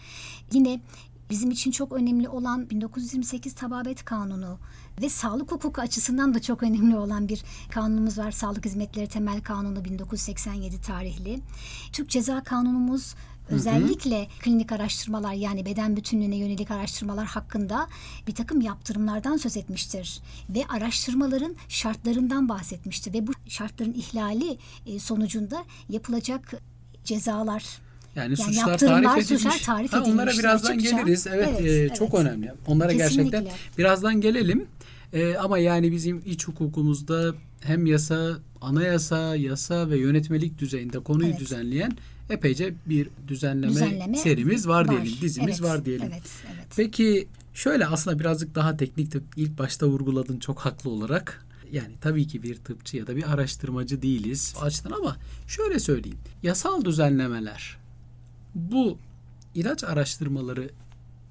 Yine 0.53 0.79
bizim 1.31 1.51
için 1.51 1.71
çok 1.71 1.91
önemli 1.91 2.29
olan 2.29 2.69
1928 2.69 3.53
Tababet 3.53 4.05
Kanunu 4.05 4.59
ve 5.01 5.09
sağlık 5.09 5.51
hukuku 5.51 5.81
açısından 5.81 6.33
da 6.33 6.41
çok 6.41 6.63
önemli 6.63 6.97
olan 6.97 7.29
bir 7.29 7.43
kanunumuz 7.71 8.17
var. 8.17 8.31
Sağlık 8.31 8.65
Hizmetleri 8.65 9.07
Temel 9.07 9.41
Kanunu 9.41 9.85
1987 9.85 10.81
tarihli. 10.81 11.39
Türk 11.91 12.09
Ceza 12.09 12.43
Kanunumuz 12.43 13.15
özellikle 13.49 14.27
klinik 14.39 14.71
araştırmalar 14.71 15.33
yani 15.33 15.65
beden 15.65 15.95
bütünlüğüne 15.95 16.35
yönelik 16.35 16.71
araştırmalar 16.71 17.25
hakkında 17.25 17.87
bir 18.27 18.35
takım 18.35 18.61
yaptırımlardan 18.61 19.37
söz 19.37 19.57
etmiştir. 19.57 20.21
Ve 20.49 20.65
araştırmaların 20.69 21.55
şartlarından 21.67 22.49
bahsetmiştir. 22.49 23.13
Ve 23.13 23.27
bu 23.27 23.31
şartların 23.47 23.93
ihlali 23.93 24.57
e, 24.85 24.99
sonucunda 24.99 25.65
yapılacak 25.89 26.53
cezalar 27.03 27.81
Yani, 28.15 28.25
Yani 28.25 28.37
suçlar 28.37 28.77
tarif 28.77 29.09
edilmiş. 29.11 29.27
suçlar 29.43 29.59
tarif 29.75 29.93
Ha, 29.93 30.03
onlara 30.03 30.31
birazdan 30.31 30.77
açıkça. 30.77 30.97
geliriz. 31.01 31.27
Evet, 31.27 31.49
Evet, 31.51 31.61
e, 31.65 31.69
evet. 31.69 31.95
çok 31.95 32.13
önemli. 32.13 32.51
Onlara 32.67 32.91
Kesinlikle. 32.91 33.23
gerçekten 33.39 33.57
birazdan 33.77 34.21
gelelim. 34.21 34.65
E, 35.13 35.35
ama 35.35 35.57
yani 35.57 35.91
bizim 35.91 36.21
iç 36.25 36.47
hukukumuzda 36.47 37.33
hem 37.61 37.85
yasa, 37.85 38.37
anayasa, 38.61 39.35
yasa 39.35 39.89
ve 39.89 39.97
yönetmelik 39.97 40.59
düzeyinde 40.59 40.99
konuyu 40.99 41.29
Evet. 41.29 41.39
düzenleyen 41.39 41.91
epeyce 42.29 42.73
bir 42.85 43.09
düzenleme, 43.27 43.73
düzenleme 43.73 44.17
serimiz 44.17 44.67
var, 44.67 44.89
diyelim, 44.89 45.11
dizimiz 45.21 45.59
Evet, 45.61 45.71
var 45.71 45.85
diyelim. 45.85 46.07
Evet, 46.11 46.23
evet. 46.55 46.65
Peki 46.75 47.27
şöyle 47.53 47.85
aslında 47.85 48.19
birazcık 48.19 48.55
daha 48.55 48.77
teknik 48.77 49.11
tıp 49.11 49.23
ilk 49.35 49.57
başta 49.59 49.87
vurguladın 49.87 50.39
çok 50.39 50.59
haklı 50.59 50.89
olarak. 50.89 51.45
Yani 51.71 51.93
tabii 52.01 52.27
ki 52.27 52.43
bir 52.43 52.55
tıpçı 52.55 52.97
ya 52.97 53.07
da 53.07 53.15
bir 53.15 53.33
araştırmacı 53.33 54.01
değiliz 54.01 54.55
açıdan 54.61 54.91
ama 54.91 55.17
şöyle 55.47 55.79
söyleyeyim. 55.79 56.17
Yasal 56.43 56.85
düzenlemeler 56.85 57.77
bu 58.55 58.97
ilaç 59.55 59.83
araştırmaları 59.83 60.69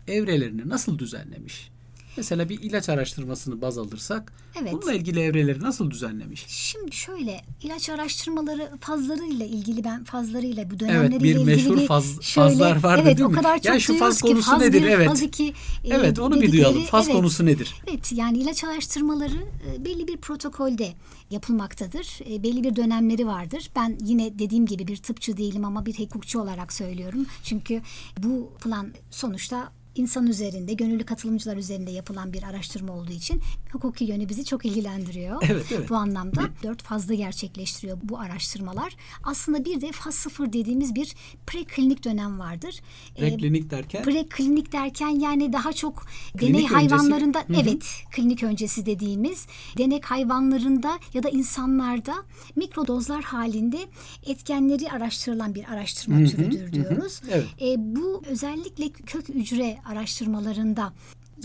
evrelerini 0.08 0.68
nasıl 0.68 0.98
düzenlemiş? 0.98 1.70
Mesela 2.16 2.48
bir 2.48 2.62
ilaç 2.62 2.88
araştırmasını 2.88 3.60
baz 3.60 3.78
alırsak 3.78 4.32
Evet. 4.62 4.72
bununla 4.72 4.92
ilgili 4.92 5.20
evreleri 5.20 5.62
nasıl 5.62 5.90
düzenlemiş? 5.90 6.44
Şimdi 6.48 6.92
şöyle 6.96 7.40
ilaç 7.62 7.90
araştırmaları 7.90 8.70
fazlarıyla 8.80 9.46
ilgili 9.46 9.84
ben 9.84 10.04
fazlarıyla 10.04 10.70
bu 10.70 10.80
dönemleriyle 10.80 11.12
Evet 11.14 11.22
bir 11.22 11.30
ilgili 11.30 11.44
meşhur 11.44 11.76
bir 11.76 11.86
faz, 11.86 12.22
şöyle, 12.22 12.48
fazlar 12.48 12.82
vardı 12.82 13.02
evet, 13.04 13.18
değil 13.18 13.26
o 13.26 13.30
mi? 13.30 13.36
kadar 13.36 13.56
çok 13.56 13.64
ya 13.64 13.80
şu 13.80 13.98
faz 13.98 14.20
konusu 14.20 14.50
faz 14.50 14.60
nedir? 14.60 14.82
bir, 14.82 14.88
evet. 14.88 15.08
Faz 15.08 15.22
iki, 15.22 15.48
e, 15.48 15.52
Evet 15.84 16.18
onu 16.18 16.34
bir 16.34 16.40
dedikleri- 16.40 16.52
duyalım. 16.52 16.82
Faz 16.82 17.04
evet. 17.06 17.16
konusu 17.16 17.46
nedir? 17.46 17.74
Evet 17.86 18.12
yani 18.12 18.38
ilaç 18.38 18.64
araştırmaları 18.64 19.36
e, 19.74 19.84
belli 19.84 20.08
bir 20.08 20.16
protokolde 20.16 20.92
yapılmaktadır. 21.30 22.18
E, 22.30 22.42
belli 22.42 22.64
bir 22.64 22.76
dönemleri 22.76 23.26
vardır. 23.26 23.70
Ben 23.76 23.98
yine 24.04 24.38
dediğim 24.38 24.66
gibi 24.66 24.86
bir 24.88 24.96
tıpçı 24.96 25.36
değilim 25.36 25.64
ama 25.64 25.86
bir 25.86 25.98
hukukçu 25.98 26.40
olarak 26.40 26.72
söylüyorum. 26.72 27.26
Çünkü 27.44 27.82
bu 28.22 28.52
plan 28.64 28.88
sonuçta 29.10 29.72
insan 29.94 30.26
üzerinde, 30.26 30.74
gönüllü 30.74 31.04
katılımcılar 31.04 31.56
üzerinde 31.56 31.90
yapılan 31.90 32.32
bir 32.32 32.42
araştırma 32.42 32.92
olduğu 32.92 33.12
için 33.12 33.40
hukuki 33.72 34.04
yönü 34.04 34.28
bizi 34.28 34.44
çok 34.44 34.64
ilgilendiriyor. 34.66 35.42
Evet, 35.50 35.66
evet. 35.72 35.90
Bu 35.90 35.96
anlamda 35.96 36.42
dört 36.62 36.82
fazla 36.82 37.14
gerçekleştiriyor 37.14 37.98
bu 38.02 38.18
araştırmalar. 38.18 38.96
Aslında 39.24 39.64
bir 39.64 39.80
de 39.80 39.92
faz 39.92 40.14
sıfır 40.14 40.52
dediğimiz 40.52 40.94
bir 40.94 41.14
preklinik 41.46 42.04
dönem 42.04 42.38
vardır. 42.38 42.80
E, 43.16 43.20
Preklinik 43.20 43.70
derken 43.70 44.02
Preklinik 44.02 44.72
derken 44.72 45.08
yani 45.08 45.52
daha 45.52 45.72
çok 45.72 46.06
Klinik 46.32 46.42
deney 46.42 46.54
öncesi. 46.64 46.74
hayvanlarında 46.74 47.38
Hı 47.46 47.52
hı. 47.52 47.60
evet 47.60 47.84
klinik 48.10 48.42
öncesi 48.42 48.86
dediğimiz 48.86 49.46
denek 49.78 50.04
hayvanlarında 50.04 50.98
ya 51.14 51.22
da 51.22 51.28
insanlarda 51.28 52.14
mikrodozlar 52.56 53.22
halinde 53.24 53.78
etkenleri 54.26 54.90
araştırılan 54.90 55.54
bir 55.54 55.64
araştırma 55.72 56.18
Hı 56.18 56.22
hı, 56.22 56.26
türüdür 56.28 56.72
diyoruz. 56.72 57.20
Evet. 57.30 57.46
E, 57.60 57.74
bu 57.96 58.22
özellikle 58.26 58.88
kök 58.92 59.28
hücre 59.28 59.78
araştırmalarında 59.86 60.92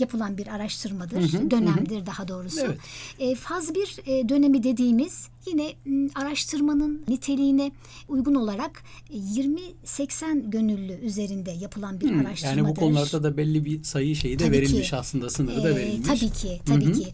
yapılan 0.00 0.38
bir 0.38 0.46
araştırmadır. 0.46 1.32
Hı 1.32 1.38
hı, 1.38 1.50
Dönemdir 1.50 2.06
daha 2.06 2.28
doğrusu. 2.28 2.60
Evet. 2.66 2.78
E, 3.18 3.34
faz 3.34 3.74
1 3.74 3.96
e, 4.06 4.28
dönemi 4.28 4.62
dediğimiz 4.62 5.28
yine 5.46 5.72
m, 5.84 6.08
araştırmanın 6.14 7.02
niteliğine 7.08 7.72
uygun 8.08 8.34
olarak 8.34 8.82
e, 9.10 9.16
20-80 9.84 10.50
gönüllü 10.50 10.92
üzerinde 10.92 11.50
yapılan 11.50 12.00
bir 12.00 12.10
Hmm, 12.10 12.26
araştırmadır. 12.26 12.56
Yani 12.58 12.68
bu 12.68 12.74
konularda 12.74 13.22
da 13.22 13.36
belli 13.36 13.64
bir 13.64 13.82
sayı 13.84 14.16
şeyi 14.16 14.38
de 14.38 14.44
Tabii 14.44 14.56
verilmiş 14.56 14.90
ki. 14.90 14.96
aslında 14.96 15.30
sınırı 15.30 15.64
da 15.64 15.70
Ee, 15.70 15.76
verilmiş. 15.76 16.08
tabii 16.08 16.30
ki, 16.32 16.60
tabii 16.66 16.84
Hı 16.84 16.88
hı. 16.88 16.92
ki. 16.92 17.06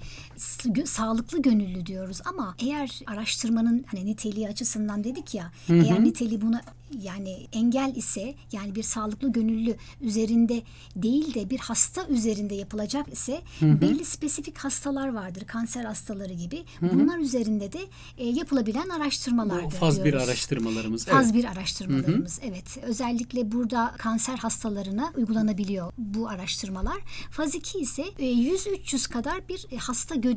Sağlıklı 0.84 1.42
gönüllü 1.42 1.86
diyoruz 1.86 2.20
ama 2.24 2.54
eğer 2.58 3.00
araştırmanın 3.06 3.84
hani 3.86 4.06
niteliği 4.06 4.48
açısından 4.48 5.04
dedik 5.04 5.34
ya, 5.34 5.52
Hı 5.66 5.72
hı. 5.72 5.76
eğer 5.76 6.04
niteliği 6.04 6.40
buna 6.40 6.62
yani 7.00 7.46
engel 7.52 7.92
ise 7.96 8.34
yani 8.52 8.74
bir 8.74 8.82
sağlıklı 8.82 9.32
gönüllü 9.32 9.76
üzerinde 10.00 10.62
değil 10.96 11.34
de 11.34 11.50
bir 11.50 11.58
hasta 11.58 12.06
üzerinde 12.06 12.54
yapılacak 12.54 13.12
ise 13.12 13.40
belli 13.62 14.04
spesifik 14.04 14.58
hastalar 14.58 15.08
vardır, 15.08 15.44
kanser 15.46 15.84
hastaları 15.84 16.32
gibi. 16.32 16.64
Bunlar 16.82 17.18
üzerinde 17.18 17.72
de 17.72 17.80
e, 18.18 18.28
yapılabilen 18.28 18.88
araştırmalardır 18.88 19.64
Bu 19.64 19.70
faz 19.70 20.04
bir 20.04 20.14
araştırmalarımız. 20.14 21.04
Faz 21.04 21.24
evet. 21.24 21.34
bir 21.34 21.44
araştırmalarımız 21.44 22.40
evet. 22.42 22.78
Özellikle 22.82 23.52
burada 23.52 23.94
kanser 23.98 24.36
hastalarına 24.36 25.12
uygulanabiliyor 25.16 25.92
bu 25.98 26.28
araştırmalar. 26.28 26.98
Faz 27.30 27.54
2 27.54 27.78
ise 27.78 28.02
e, 28.18 28.24
100-300 28.24 29.12
kadar 29.12 29.48
bir 29.48 29.66
e, 29.70 29.76
hasta 29.76 30.14
gönüllü. 30.14 30.31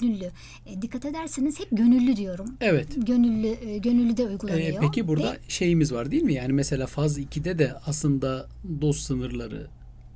E, 0.65 0.81
Dikkat 0.81 1.05
ederseniz 1.05 1.59
hep 1.59 1.67
gönüllü 1.71 2.15
diyorum. 2.15 2.45
Evet. 2.61 2.87
Gönüllü 2.97 3.47
e, 3.47 3.77
gönüllü 3.77 4.17
de 4.17 4.23
Ee, 4.23 4.27
uygulanıyor. 4.27 4.81
peki 4.81 5.07
burada 5.07 5.31
Ve 5.33 5.37
şeyimiz 5.47 5.91
var 5.93 6.11
değil 6.11 6.23
mi? 6.23 6.33
Yani 6.33 6.53
mesela 6.53 6.87
faz 6.87 7.19
2'de 7.19 7.59
de 7.59 7.73
aslında 7.85 8.47
doz 8.81 8.97
sınırları, 8.99 9.67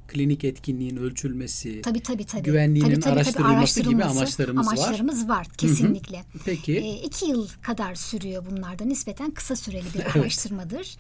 klinik 0.08 0.44
etkinliğin 0.44 0.98
ölçülmesi, 0.98 1.82
tabii 1.82 2.00
tabii 2.00 2.26
tabii. 2.26 2.44
güvenliğinin 2.44 2.90
Tabii, 3.00 3.00
tabii, 3.02 3.24
tabii, 3.34 3.44
araştırılması 3.48 3.80
gibi 3.82 4.04
araştırılması, 4.04 4.20
amaçlarımız 4.20 4.68
var. 4.68 4.78
Amaçlarımız 4.88 5.30
var 5.30 5.48
kesinlikle. 5.58 6.24
Peki. 6.46 6.78
E, 6.78 7.02
iki 7.04 7.26
yıl 7.26 7.48
kadar 7.62 7.96
sürüyor 7.96 8.46
bunlarda. 8.52 8.86
Nispeten 8.86 9.32
kısa 9.32 9.56
süreli 9.56 9.86
bir 9.96 10.00
Evet. 10.00 10.16
araştırmadır. 10.16 10.98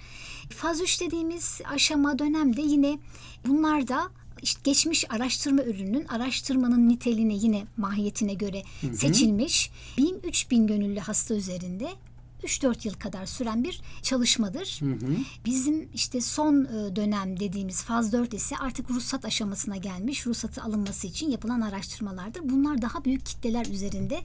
Faz 0.49 0.81
3 0.81 1.01
dediğimiz 1.01 1.61
aşama 1.73 2.19
dönemde 2.19 2.61
yine 2.61 2.99
bunlar 3.47 3.87
da 3.87 4.01
işte 4.41 4.59
geçmiş 4.63 5.05
araştırma 5.09 5.63
ürününün 5.63 6.05
araştırmanın 6.05 6.89
niteliğine 6.89 7.33
yine 7.35 7.65
mahiyetine 7.77 8.33
göre 8.33 8.63
seçilmiş 8.93 9.71
1000-3000 9.97 10.67
gönüllü 10.67 10.99
hasta 10.99 11.35
üzerinde 11.35 11.89
3-4 12.43 12.87
yıl 12.87 12.93
kadar 12.93 13.25
süren 13.25 13.63
bir 13.63 13.81
çalışmadır. 14.01 14.79
Hı 14.81 14.85
hı. 14.85 15.15
Bizim 15.45 15.89
işte 15.93 16.21
son 16.21 16.65
e, 16.65 16.95
dönem 16.95 17.39
dediğimiz 17.39 17.83
faz 17.83 18.13
4 18.13 18.33
ise 18.33 18.55
artık 18.57 18.91
ruhsat 18.91 19.25
aşamasına 19.25 19.77
gelmiş. 19.77 20.27
Ruhsatı 20.27 20.61
alınması 20.61 21.07
için 21.07 21.31
yapılan 21.31 21.61
araştırmalardır. 21.61 22.41
Bunlar 22.43 22.81
daha 22.81 23.05
büyük 23.05 23.25
kitleler 23.25 23.65
üzerinde 23.65 24.19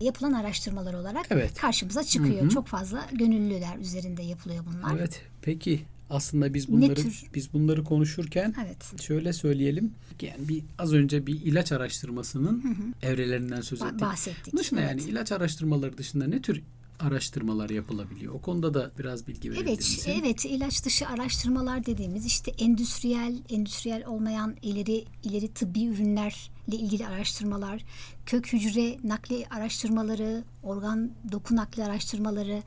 yapılan 0.00 0.32
araştırmalar 0.32 0.94
olarak 0.94 1.26
Evet. 1.30 1.54
karşımıza 1.54 2.04
çıkıyor. 2.04 2.50
Çok 2.50 2.66
fazla 2.66 3.06
gönüllüler 3.12 3.76
üzerinde 3.78 4.22
yapılıyor 4.22 4.64
bunlar. 4.66 4.96
Evet. 4.96 5.22
Peki 5.42 5.82
aslında 6.12 6.54
biz 6.54 6.68
bunları 6.68 7.00
biz 7.34 7.52
bunları 7.52 7.84
konuşurken 7.84 8.54
Evet. 8.66 9.02
şöyle 9.02 9.32
söyleyelim. 9.32 9.90
Yani 10.22 10.48
bir 10.48 10.62
az 10.78 10.92
önce 10.92 11.26
bir 11.26 11.40
ilaç 11.40 11.72
araştırmasının 11.72 12.64
evrelerinden 13.02 13.60
söz 13.60 13.82
ettik. 13.82 14.00
bahsettik. 14.00 14.56
Dışında 14.56 14.80
Evet. 14.80 14.90
yani 14.90 15.10
ilaç 15.10 15.32
araştırmaları 15.32 15.98
dışında 15.98 16.26
ne 16.26 16.42
tür 16.42 16.62
araştırmalar 17.00 17.70
yapılabiliyor? 17.70 18.34
O 18.34 18.40
konuda 18.40 18.74
da 18.74 18.90
biraz 18.98 19.26
bilgi 19.26 19.50
verebilir 19.50 19.68
Evet, 19.68 19.78
misin? 19.78 20.12
evet 20.22 20.44
ilaç 20.44 20.84
dışı 20.84 21.08
araştırmalar 21.08 21.86
dediğimiz 21.86 22.26
işte 22.26 22.50
endüstriyel, 22.58 23.38
endüstriyel 23.50 24.06
olmayan 24.06 24.56
ileri 24.62 25.04
ileri 25.24 25.48
tıbbi 25.48 25.84
ürünlerle 25.84 26.32
ilgili 26.66 27.06
araştırmalar, 27.06 27.84
kök 28.26 28.52
hücre 28.52 28.98
nakli 29.04 29.46
araştırmaları, 29.50 30.44
organ 30.62 31.10
doku 31.32 31.56
nakli 31.56 31.84
araştırmaları, 31.84 32.62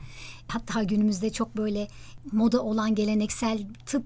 hatta 0.48 0.84
günümüzde 0.84 1.29
çok 1.32 1.58
böyle 1.58 1.88
moda 2.32 2.63
olan 2.63 2.96
geleneksel 2.96 3.60
tıp 3.86 4.05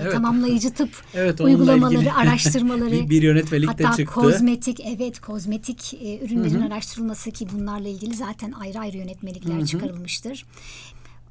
Evet. 0.00 0.12
tamamlayıcı 0.12 0.74
tıp 0.74 0.90
Evet, 1.14 1.40
uygulamaları, 1.40 2.14
araştırmaları. 2.16 2.92
bir, 2.92 3.10
bir 3.10 3.22
yönetmelik 3.22 3.78
de 3.78 3.84
Hatta 3.84 3.96
çıktı. 3.96 4.14
kozmetik 4.14 4.80
evet 4.86 5.20
kozmetik 5.20 5.94
e, 5.94 6.18
ürünlerin 6.24 6.60
araştırılması 6.60 7.30
ki 7.30 7.46
bunlarla 7.52 7.88
ilgili 7.88 8.14
zaten 8.14 8.52
ayrı 8.52 8.78
ayrı 8.78 8.96
yönetmelikler 8.96 9.66
çıkarılmıştır. 9.66 10.46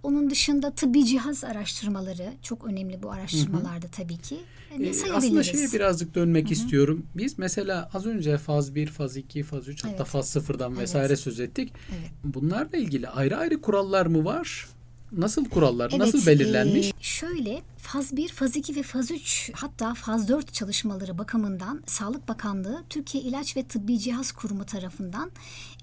Onun 0.04 0.30
dışında 0.30 0.72
tıbbi 0.72 1.06
cihaz 1.06 1.44
araştırmaları 1.44 2.34
çok 2.42 2.66
önemli 2.66 3.04
bu 3.04 3.12
araştırmalarda 3.12 3.88
tabii 3.88 4.18
ki. 4.18 4.36
E, 4.80 4.84
Ee, 4.84 4.94
sayabiliriz. 4.94 5.26
aslında 5.26 5.44
şeye 5.44 5.72
birazcık 5.74 6.16
dönmek 6.16 6.52
istiyorum. 6.52 7.06
Biz 7.18 7.40
mesela 7.40 7.90
az 7.94 8.06
önce 8.06 8.38
faz 8.38 8.76
1, 8.76 8.88
faz 8.88 9.18
2, 9.18 9.44
faz 9.44 9.68
3 9.68 9.84
hatta 9.84 9.96
Evet. 9.98 10.08
faz 10.08 10.36
0'dan 10.36 10.78
vesaire 10.78 11.08
Evet. 11.08 11.20
söz 11.20 11.40
ettik. 11.40 11.74
Evet. 12.00 12.12
Bunlarla 12.24 12.78
ilgili 12.78 13.08
ayrı 13.10 13.38
ayrı 13.38 13.62
kurallar 13.62 14.06
mı 14.06 14.26
var? 14.26 14.68
Nasıl 15.12 15.46
kurallar? 15.46 15.90
Evet, 15.90 16.00
Nasıl 16.00 16.26
belirlenmiş? 16.28 16.88
e, 16.90 16.94
şöyle 17.02 17.62
faz 17.82 18.16
1, 18.16 18.30
faz 18.30 18.56
2 18.56 18.76
ve 18.76 18.84
faz 18.84 19.12
3 19.12 19.52
hatta 19.54 19.94
faz 19.94 20.28
4 20.30 20.54
çalışmaları 20.54 21.18
bakımından 21.18 21.84
Sağlık 21.86 22.28
Bakanlığı 22.28 22.84
Türkiye 22.90 23.24
İlaç 23.24 23.58
ve 23.58 23.64
Tıbbi 23.64 24.00
Cihaz 24.00 24.32
Kurumu 24.32 24.66
tarafından 24.66 25.32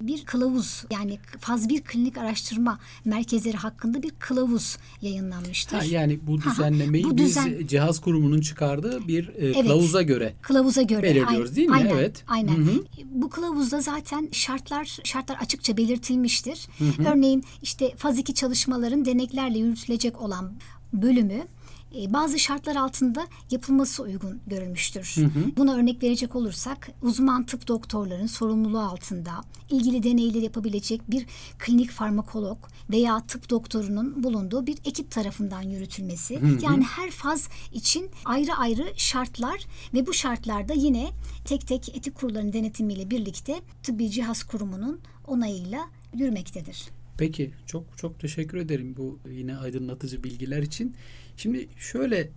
bir 0.00 0.24
kılavuz 0.24 0.84
yani 0.90 1.18
faz 1.40 1.68
1 1.68 1.82
klinik 1.82 2.18
araştırma 2.18 2.78
merkezleri 3.04 3.56
hakkında 3.56 4.02
bir 4.02 4.10
kılavuz 4.10 4.76
yayınlanmıştır. 5.02 5.78
Ha, 5.78 5.84
yani 5.84 6.18
bu 6.26 6.40
Ha, 6.40 6.50
düzenlemeyi 6.50 7.04
bu 7.04 7.16
biz 7.16 7.36
düzen- 7.36 7.66
cihaz 7.66 8.00
kurumunun 8.00 8.40
çıkardığı 8.40 9.08
bir 9.08 9.28
e, 9.28 9.52
kılavuza 9.52 10.02
göre 10.02 10.34
Kılavuza 10.42 10.82
göre 10.82 11.02
belirliyoruz 11.02 11.56
değil 11.56 11.68
mi? 11.68 11.74
Aynen, 11.76 11.90
Evet. 11.90 12.24
Aynen. 12.28 12.56
Hı 12.56 12.60
hı. 12.72 12.84
Bu 13.04 13.30
kılavuzda 13.30 13.80
zaten 13.80 14.28
şartlar 14.32 14.98
şartlar 15.04 15.36
açıkça 15.36 15.76
belirtilmiştir. 15.76 16.66
Örneğin 17.06 17.44
işte 17.62 17.96
faz 17.96 18.18
2 18.18 18.34
çalışmaların 18.34 19.04
deneklerle 19.04 19.58
yürütülecek 19.58 20.20
olan 20.22 20.52
bölümü 20.92 21.46
e, 21.96 22.12
bazı 22.12 22.38
şartlar 22.38 22.76
altında 22.76 23.26
yapılması 23.50 24.02
uygun 24.02 24.40
görülmüştür. 24.46 25.16
Buna 25.56 25.74
örnek 25.74 26.02
verecek 26.02 26.36
olursak 26.36 26.90
uzman 27.02 27.46
tıp 27.46 27.68
doktorların 27.68 28.26
sorumluluğu 28.26 28.80
altında 28.80 29.30
ilgili 29.70 30.02
deneyleri 30.02 30.44
yapabilecek 30.44 31.10
bir 31.10 31.26
klinik 31.58 31.90
farmakolog 31.90 32.58
veya 32.90 33.20
tıp 33.26 33.50
doktorunun 33.50 34.22
bulunduğu 34.22 34.66
bir 34.66 34.78
ekip 34.84 35.10
tarafından 35.10 35.62
yürütülmesi. 35.62 36.40
Yani 36.62 36.84
her 36.84 37.10
faz 37.10 37.48
için 37.72 38.10
ayrı 38.24 38.54
ayrı 38.54 38.92
şartlar 38.96 39.66
ve 39.94 40.06
bu 40.06 40.12
şartlarda 40.14 40.72
yine 40.72 41.10
tek 41.44 41.66
tek 41.66 41.96
etik 41.96 42.14
kurulların 42.14 42.52
denetimiyle 42.52 43.10
birlikte 43.10 43.60
Tıbbi 43.82 44.10
Cihaz 44.10 44.42
Kurumu'nun 44.42 45.00
onayıyla 45.26 45.88
yürümektedir. 46.14 46.97
Peki 47.18 47.50
çok 47.66 47.98
çok 47.98 48.20
teşekkür 48.20 48.58
ederim 48.58 48.94
bu 48.96 49.18
yine 49.30 49.56
aydınlatıcı 49.56 50.24
bilgiler 50.24 50.62
için. 50.62 50.94
Şimdi 51.36 51.68
şöyle 51.78 52.30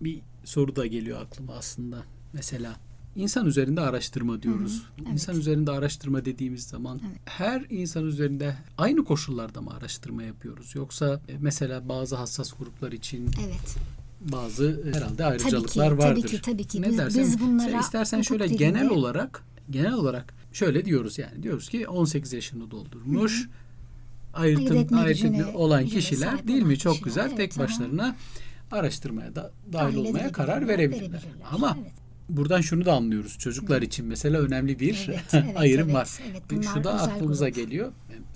bir 0.00 0.20
soru 0.44 0.76
da 0.76 0.86
geliyor 0.86 1.20
aklıma 1.22 1.52
aslında. 1.54 2.02
Mesela 2.32 2.76
insan 3.16 3.46
üzerinde 3.46 3.80
araştırma 3.80 4.42
diyoruz. 4.42 4.82
evet. 4.98 5.12
İnsan 5.12 5.36
üzerinde 5.36 5.70
araştırma 5.70 6.24
dediğimiz 6.24 6.64
zaman 6.64 7.00
her 7.24 7.66
insan 7.70 8.04
üzerinde 8.06 8.56
aynı 8.78 9.04
koşullarda 9.04 9.60
mı 9.60 9.70
araştırma 9.74 10.22
yapıyoruz? 10.22 10.74
Yoksa 10.74 11.20
e, 11.28 11.38
mesela 11.40 11.88
bazı 11.88 12.16
hassas 12.16 12.52
gruplar 12.58 12.92
için 12.92 13.30
Evet. 13.46 13.76
bazı 14.20 14.82
e, 14.86 14.96
herhalde 14.96 15.24
ayrıcalıklar 15.24 15.88
tabii 15.90 15.98
vardır. 15.98 16.28
ki, 16.28 16.40
tabii 16.42 16.64
ki. 16.64 16.82
Ne 16.82 16.88
Biz- 16.88 16.98
dersen, 16.98 17.22
biz 17.22 17.40
bunlara 17.40 17.70
sen 17.70 17.80
istersen 17.80 18.22
şöyle 18.22 18.46
genel 18.46 18.88
olarak 18.90 19.42
genel 19.70 19.92
olarak 19.92 20.34
şöyle 20.52 20.84
diyoruz 20.84 21.18
yani 21.18 21.42
diyoruz 21.42 21.68
ki 21.68 21.88
18 21.88 22.32
yaşını 22.32 22.70
doldurmuş 22.70 23.32
Ayırt 23.40 23.63
ayırtım 24.34 24.76
etme 24.76 24.98
ayırtım 24.98 25.30
gücüne- 25.32 25.52
olan 25.56 25.86
kişiler 25.86 26.48
değil 26.48 26.62
mi? 26.62 26.78
Çok 26.78 26.92
kişiler, 26.92 27.04
güzel 27.06 27.26
evet, 27.28 27.36
tek 27.36 27.52
aha. 27.52 27.60
başlarına 27.60 28.16
araştırmaya 28.70 29.34
da 29.36 29.52
dahil 29.72 29.96
Dahil 29.96 30.06
olmaya 30.08 30.32
karar 30.32 30.68
verebilirler. 30.68 31.00
verebilirler. 31.12 31.22
Ama 31.52 31.76
Evet. 31.82 31.92
buradan 32.28 32.60
şunu 32.60 32.84
da 32.84 32.92
anlıyoruz. 32.94 33.38
Çocuklar 33.38 33.82
için 33.82 34.06
mesela 34.06 34.40
önemli 34.40 34.80
bir 34.80 35.04
Evet, 35.08 35.20
evet, 35.32 35.56
ayrım 35.56 35.84
evet, 35.84 35.94
var. 35.94 36.08
evet. 36.30 36.42
Bunlar 36.50 36.62
Şu 36.74 36.84
da 36.84 37.02
aklımıza 37.02 37.48
grup. 37.48 37.56
geliyor. 37.56 37.92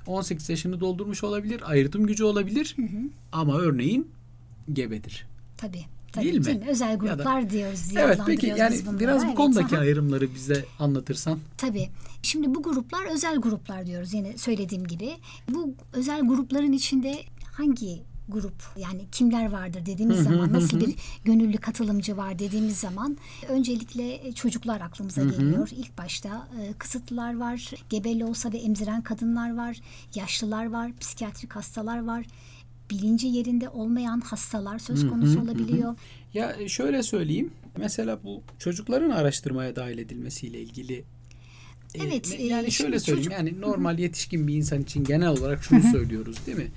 18 0.06 0.48
yaşını 0.48 0.80
doldurmuş 0.80 1.24
olabilir, 1.24 1.62
ayırtım 1.70 2.06
gücü 2.06 2.24
olabilir 2.24 2.76
ama 3.32 3.58
örneğin 3.58 4.11
gebedir. 4.72 5.26
Tabii. 5.56 5.82
Tabii 6.18 6.33
Değil 6.33 6.44
değil 6.44 6.57
mi? 6.59 6.64
mi? 6.64 6.70
Özel 6.70 6.88
Ya 6.90 6.92
da- 7.00 7.07
gruplar 7.14 7.50
diyoruz. 7.50 7.81
Evet 7.96 8.20
peki 8.26 8.46
yani 8.46 8.72
biz 8.72 8.87
bunları. 8.87 9.00
biraz 9.00 9.22
bu 9.22 9.26
Evet, 9.26 9.37
konudaki 9.37 9.74
aha. 9.76 9.83
ayrımları 9.83 10.35
bize 10.35 10.64
anlatırsan. 10.78 11.38
Tabii. 11.57 11.88
Şimdi 12.22 12.54
bu 12.54 12.62
gruplar 12.62 13.04
özel 13.12 13.37
gruplar 13.37 13.87
diyoruz 13.87 14.14
yine 14.14 14.38
söylediğim 14.38 14.87
gibi. 14.87 15.11
Bu 15.48 15.74
özel 15.92 16.20
grupların 16.20 16.72
içinde 16.72 17.22
hangi 17.52 18.02
grup 18.28 18.54
yani 18.76 19.00
kimler 19.12 19.52
vardır 19.52 19.87
dediğimiz 19.87 20.22
zaman 20.22 20.52
nasıl 20.52 20.81
bir 20.81 20.94
gönüllü 21.24 21.57
katılımcı 21.59 22.16
var 22.16 22.38
dediğimiz 22.38 22.76
zaman 22.78 23.16
öncelikle 23.48 24.33
çocuklar 24.33 24.81
aklımıza 24.81 25.24
geliyor. 25.24 25.68
İlk 25.76 25.98
başta 25.98 26.48
e, 26.61 26.72
kısıtlılar 26.72 27.37
var, 27.37 27.70
gebeli 27.90 28.24
olsa 28.24 28.52
ve 28.52 28.59
emziren 28.59 29.02
kadınlar 29.02 29.57
var, 29.57 29.76
yaşlılar 30.14 30.70
var, 30.70 30.90
psikiyatrik 31.00 31.57
hastalar 31.57 32.04
var. 32.07 32.24
Bilinci 32.90 33.27
yerinde 33.27 33.68
olmayan 33.68 34.20
hastalar 34.20 34.79
söz 34.79 35.09
konusu 35.09 35.40
olabiliyor. 35.42 35.94
Ya 36.35 36.53
e, 36.61 36.68
şöyle 36.68 37.03
söyleyeyim. 37.03 37.51
Mesela 37.79 38.22
bu 38.24 38.42
çocukların 38.59 39.11
araştırmaya 39.11 39.77
dahil 39.77 39.98
edilmesiyle 39.98 40.61
ilgili 40.61 40.94
e, 41.94 42.03
Evet, 42.07 42.37
e, 42.38 42.42
yani 42.46 42.70
şöyle 42.70 43.01
söyleyeyim 43.01 43.31
çocuk- 43.31 43.33
yani 43.38 43.61
normal 43.61 43.98
yetişkin 43.98 44.48
bir 44.48 44.55
insan 44.55 44.83
için 44.83 45.05
genel 45.05 45.29
olarak 45.29 45.62
şunu 45.64 45.83
söylüyoruz 45.92 46.46
değil 46.46 46.59
mi? 46.59 46.68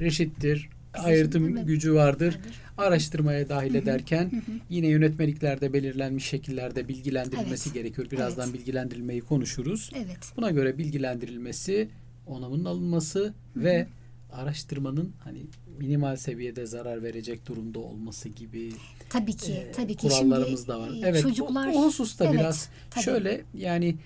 Reşittir, 0.00 0.68
ayırtım 0.94 1.66
gücü 1.66 1.94
vardır. 1.94 2.38
Araştırmaya 2.78 3.48
dahil 3.48 3.74
ederken 3.74 4.42
yine 4.70 4.86
yönetmeliklerde 4.86 5.72
belirlenmiş 5.72 6.24
şekillerde 6.24 6.88
bilgilendirilmesi 6.88 7.68
Evet. 7.68 7.74
gerekiyor. 7.74 8.10
Birazdan 8.10 8.48
Evet. 8.48 8.58
bilgilendirilmeyi 8.60 9.20
konuşuruz. 9.20 9.90
Evet. 9.94 10.18
Buna 10.36 10.50
göre 10.50 10.78
bilgilendirilmesi, 10.78 11.88
onamın 12.26 12.64
alınması 12.64 13.34
ve 13.56 13.86
araştırmanın 14.32 15.12
hani 15.24 15.46
minimal 15.78 16.16
seviyede 16.16 16.66
zarar 16.66 17.02
verecek 17.02 17.46
durumda 17.46 17.78
olması 17.78 18.28
gibi 18.28 18.72
Tabii 19.08 19.36
ki, 19.36 19.52
e, 19.52 19.72
tabii 19.72 19.94
ki. 19.94 20.08
kurallarımız 20.08 20.60
Şimdi, 20.60 20.68
da 20.68 20.80
var. 20.80 20.90
Evet, 21.02 21.22
çocuklar 21.22 21.68
bu, 21.68 21.74
bu 21.74 21.84
hususta 21.84 22.24
Evet, 22.24 22.34
biraz 22.34 22.68
tabii. 22.90 23.04
şöyle 23.04 23.44
yani 23.54 23.96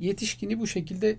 yetişkini 0.00 0.58
bu 0.60 0.66
şekilde 0.66 1.16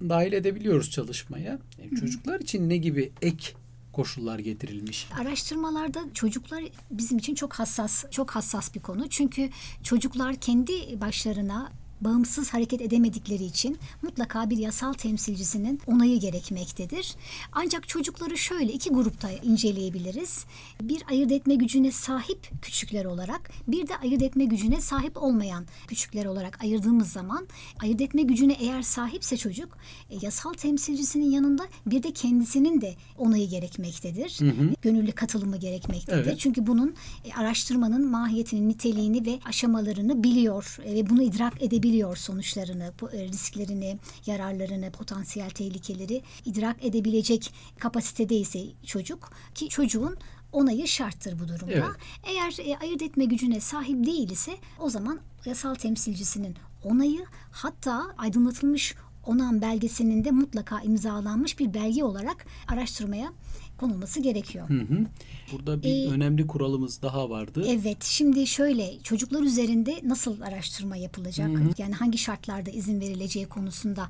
dahil 0.00 0.32
edebiliyoruz 0.32 0.90
çalışmaya. 0.90 1.58
E, 1.78 1.96
çocuklar 1.96 2.40
için 2.40 2.68
ne 2.68 2.76
gibi 2.76 3.12
ek 3.22 3.52
koşullar 3.92 4.38
getirilmiş? 4.38 5.08
Araştırmalarda 5.20 6.00
çocuklar 6.14 6.64
bizim 6.90 7.18
için 7.18 7.34
çok 7.34 7.52
hassas, 7.52 8.04
çok 8.10 8.30
hassas 8.30 8.74
bir 8.74 8.80
konu. 8.80 9.08
Çünkü 9.08 9.50
çocuklar 9.82 10.36
kendi 10.36 11.00
başlarına 11.00 11.72
bağımsız 12.00 12.54
hareket 12.54 12.80
edemedikleri 12.80 13.44
için 13.44 13.78
mutlaka 14.02 14.50
bir 14.50 14.56
yasal 14.56 14.92
temsilcisinin 14.92 15.80
onayı 15.86 16.20
gerekmektedir. 16.20 17.14
Ancak 17.52 17.88
çocukları 17.88 18.38
şöyle 18.38 18.72
iki 18.72 18.90
grupta 18.90 19.30
inceleyebiliriz. 19.30 20.44
Bir 20.82 21.02
ayırt 21.10 21.32
etme 21.32 21.54
gücüne 21.54 21.92
sahip 21.92 22.50
küçükler 22.62 23.04
olarak, 23.04 23.50
bir 23.68 23.88
de 23.88 23.96
ayırt 23.96 24.22
etme 24.22 24.44
gücüne 24.44 24.80
sahip 24.80 25.22
olmayan 25.22 25.64
küçükler 25.88 26.24
olarak 26.24 26.62
ayırdığımız 26.62 27.12
zaman 27.12 27.46
ayırt 27.82 28.00
etme 28.00 28.22
gücüne 28.22 28.52
eğer 28.52 28.82
sahipse 28.82 29.36
çocuk 29.36 29.78
e, 30.10 30.16
yasal 30.22 30.52
temsilcisinin 30.52 31.30
yanında 31.30 31.66
bir 31.86 32.02
de 32.02 32.12
kendisinin 32.12 32.80
de 32.80 32.94
onayı 33.18 33.48
gerekmektedir. 33.48 34.38
Gönüllü 34.82 35.12
katılımı 35.12 35.56
gerekmektedir. 35.56 36.26
Evet. 36.26 36.40
Çünkü 36.40 36.66
bunun 36.66 36.94
e, 37.24 37.32
araştırmanın 37.32 38.06
mahiyetini, 38.08 38.68
niteliğini 38.68 39.26
ve 39.26 39.38
aşamalarını 39.44 40.24
biliyor 40.24 40.78
e, 40.84 40.94
ve 40.94 41.10
bunu 41.10 41.22
idrak 41.22 41.62
edebiliyor 41.62 41.89
biliyor 41.90 42.16
sonuçlarını, 42.16 42.92
bu, 43.00 43.10
e, 43.10 43.24
risklerini, 43.24 43.98
yararlarını, 44.26 44.90
potansiyel 44.90 45.50
tehlikeleri 45.50 46.22
idrak 46.44 46.84
edebilecek 46.84 47.54
kapasitede 47.78 48.34
ise 48.34 48.60
çocuk 48.86 49.32
ki 49.54 49.68
çocuğun 49.68 50.16
onayı 50.52 50.88
şarttır 50.88 51.38
bu 51.38 51.48
durumda. 51.48 51.72
Evet. 51.72 51.86
Eğer 52.24 52.56
e, 52.58 52.76
ayırt 52.76 53.02
etme 53.02 53.24
gücüne 53.24 53.60
sahip 53.60 54.06
değil 54.06 54.30
ise 54.30 54.52
o 54.78 54.90
zaman 54.90 55.20
yasal 55.44 55.74
temsilcisinin 55.74 56.54
onayı 56.84 57.24
hatta 57.50 58.14
aydınlatılmış 58.18 58.94
onan 59.26 59.62
belgesinin 59.62 60.24
de 60.24 60.30
mutlaka 60.30 60.80
imzalanmış 60.80 61.58
bir 61.58 61.74
belge 61.74 62.04
olarak 62.04 62.46
araştırmaya 62.68 63.32
konulması 63.80 64.20
gerekiyor. 64.20 64.68
Hı 64.68 64.74
hı. 64.74 65.06
Burada 65.52 65.82
bir 65.82 65.88
Ee, 65.88 66.10
önemli 66.10 66.46
kuralımız 66.46 67.02
daha 67.02 67.30
vardı. 67.30 67.64
Evet, 67.68 68.04
şimdi 68.04 68.46
şöyle 68.46 68.98
çocuklar 69.02 69.42
üzerinde 69.42 70.00
nasıl 70.04 70.40
araştırma 70.40 70.96
yapılacak? 70.96 71.50
Yani 71.78 71.94
hangi 71.94 72.18
şartlarda 72.18 72.70
izin 72.70 73.00
verileceği 73.00 73.46
konusunda 73.46 74.08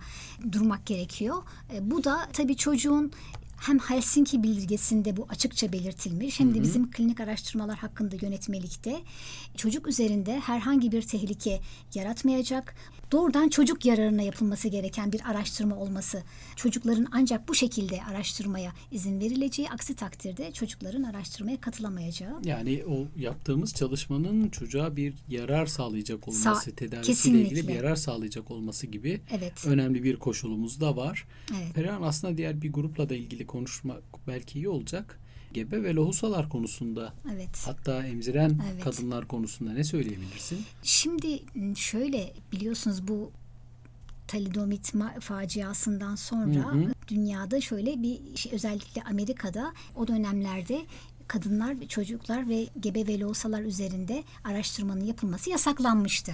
durmak 0.52 0.86
gerekiyor. 0.86 1.36
E, 1.74 1.90
bu 1.90 2.04
da 2.04 2.28
tabii 2.32 2.56
çocuğun 2.56 3.12
hem 3.60 3.78
Helsinki 3.78 4.42
bildirgesinde 4.42 5.16
bu 5.16 5.26
açıkça 5.28 5.72
belirtilmiş 5.72 6.40
hem 6.40 6.54
de 6.54 6.62
bizim 6.62 6.90
klinik 6.90 7.20
araştırmalar 7.20 7.78
hakkında 7.78 8.16
yönetmelikte 8.22 9.00
çocuk 9.56 9.88
üzerinde 9.88 10.40
herhangi 10.40 10.92
bir 10.92 11.02
tehlike 11.02 11.60
yaratmayacak, 11.94 12.74
doğrudan 13.12 13.48
çocuk 13.48 13.86
yararına 13.86 14.22
yapılması 14.22 14.68
gereken 14.68 15.12
bir 15.12 15.30
araştırma 15.30 15.76
olması, 15.76 16.22
çocukların 16.56 17.06
ancak 17.12 17.48
bu 17.48 17.54
şekilde 17.54 18.02
araştırmaya 18.04 18.72
izin 18.92 19.20
verileceği, 19.20 19.70
aksi 19.70 19.94
takdirde 19.96 20.52
çocukların 20.52 21.02
araştırmaya 21.02 21.60
katılamayacağı. 21.60 22.40
Yani 22.44 22.84
o 22.88 23.20
yaptığımız 23.20 23.74
çalışmanın 23.74 24.48
çocuğa 24.48 24.96
bir 24.96 25.14
yarar 25.28 25.66
sağlayacak 25.66 26.28
olması, 26.28 26.70
Sa- 26.70 26.74
tedavisiyle 26.74 27.40
ilgili 27.40 27.68
bir 27.68 27.74
yarar 27.74 27.96
sağlayacak 27.96 28.50
olması 28.50 28.86
gibi 28.86 29.20
Evet. 29.30 29.66
önemli 29.66 30.02
bir 30.02 30.16
koşulumuz 30.16 30.80
da 30.80 30.96
var. 30.96 31.26
Evet. 31.50 31.74
Perihan 31.74 32.02
aslında 32.02 32.36
diğer 32.36 32.62
bir 32.62 32.72
grupla 32.72 33.08
da 33.08 33.14
ilgili 33.14 33.46
konuşmak 33.46 34.02
belki 34.26 34.58
iyi 34.58 34.68
olacak. 34.68 35.19
Gebe 35.52 35.82
ve 35.82 35.94
lohusalar 35.94 36.48
konusunda 36.48 37.12
Evet. 37.34 37.62
hatta 37.66 38.06
emziren 38.06 38.58
Evet. 38.72 38.84
kadınlar 38.84 39.28
konusunda 39.28 39.72
ne 39.72 39.84
söyleyebilirsin? 39.84 40.64
Şimdi 40.82 41.42
şöyle 41.76 42.32
biliyorsunuz 42.52 43.08
bu 43.08 43.30
talidomit 44.28 44.92
faciasından 45.20 46.14
sonra 46.14 46.72
Hı 46.72 46.78
hı. 46.78 46.92
dünyada 47.08 47.60
şöyle 47.60 48.02
bir 48.02 48.36
şey 48.36 48.52
özellikle 48.52 49.02
Amerika'da 49.02 49.72
o 49.96 50.06
dönemlerde 50.08 50.82
kadınlar, 51.30 51.76
çocuklar 51.88 52.48
ve 52.48 52.66
gebe 52.80 53.06
ve 53.06 53.20
lohusalar 53.20 53.62
üzerinde 53.62 54.24
araştırmanın 54.44 55.04
yapılması 55.04 55.50
yasaklanmıştı. 55.50 56.32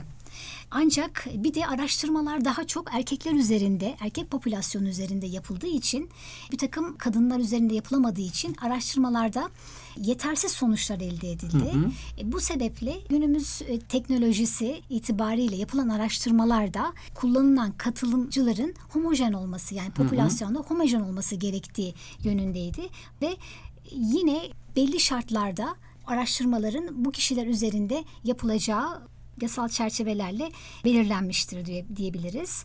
Ancak 0.70 1.26
bir 1.34 1.54
de 1.54 1.66
araştırmalar 1.66 2.44
daha 2.44 2.66
çok 2.66 2.94
erkekler 2.94 3.32
üzerinde, 3.32 3.96
erkek 4.00 4.30
popülasyonu 4.30 4.88
üzerinde 4.88 5.26
yapıldığı 5.26 5.66
için 5.66 6.10
bir 6.52 6.58
takım 6.58 6.96
kadınlar 6.96 7.38
üzerinde 7.38 7.74
yapılamadığı 7.74 8.20
için 8.20 8.56
araştırmalarda 8.62 9.50
yetersiz 9.96 10.52
sonuçlar 10.52 10.96
elde 10.96 11.32
edildi. 11.32 11.72
E, 12.18 12.32
Bu 12.32 12.40
sebeple 12.40 12.96
günümüz 13.08 13.62
e, 13.62 13.78
teknolojisi 13.78 14.82
itibariyle 14.90 15.56
yapılan 15.56 15.88
araştırmalarda 15.88 16.92
kullanılan 17.14 17.72
katılımcıların 17.72 18.74
homojen 18.88 19.32
olması 19.32 19.74
yani 19.74 19.90
popülasyonda 19.90 20.58
homojen 20.58 21.00
olması 21.00 21.34
gerektiği 21.34 21.94
yönündeydi 22.24 22.82
ve 23.22 23.36
yine 23.90 24.42
belli 24.76 25.00
şartlarda 25.00 25.76
araştırmaların 26.06 27.04
bu 27.04 27.12
kişiler 27.12 27.46
üzerinde 27.46 28.04
yapılacağı 28.24 29.02
yasal 29.42 29.68
çerçevelerle 29.68 30.52
belirlenmiştir 30.84 31.66
diye, 31.66 31.86
diyebiliriz. 31.96 32.64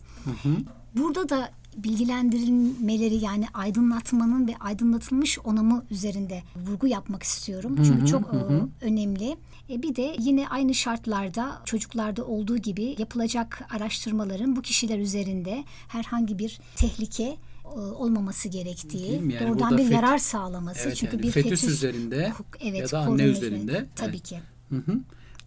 Burada 0.94 1.28
da 1.28 1.50
bilgilendirilmeleri 1.76 3.14
yani 3.14 3.46
aydınlatmanın 3.54 4.48
ve 4.48 4.56
aydınlatılmış 4.60 5.38
onamı 5.38 5.84
üzerinde 5.90 6.42
vurgu 6.56 6.86
yapmak 6.86 7.22
istiyorum. 7.22 7.76
Çünkü 7.84 8.06
çok 8.06 8.34
e, 8.34 8.38
önemli. 8.84 9.36
E, 9.70 9.82
bir 9.82 9.96
de 9.96 10.16
yine 10.18 10.48
aynı 10.48 10.74
şartlarda 10.74 11.62
çocuklarda 11.64 12.24
olduğu 12.24 12.56
gibi 12.56 12.96
yapılacak 12.98 13.68
araştırmaların 13.70 14.56
bu 14.56 14.62
kişiler 14.62 14.98
üzerinde 14.98 15.64
herhangi 15.88 16.38
bir 16.38 16.60
tehlike 16.76 17.36
olmaması 17.74 18.48
gerektiği? 18.48 19.12
Yani 19.12 19.40
doğrudan 19.40 19.78
bir 19.78 19.82
fet- 19.82 19.92
yarar 19.94 20.18
sağlaması. 20.18 20.80
Evet, 20.88 20.96
Çünkü 20.96 21.16
yani 21.16 21.22
bir 21.22 21.30
fetüs 21.30 21.64
üzerinde 21.64 22.32
evet, 22.60 22.80
ya 22.80 22.90
da 22.90 22.98
anne 22.98 23.22
üzerinde. 23.22 23.86
Tabii 23.96 24.10
Evet. 24.10 24.22
ki. 24.22 24.40
Hı 24.68 24.76
hı. 24.76 24.92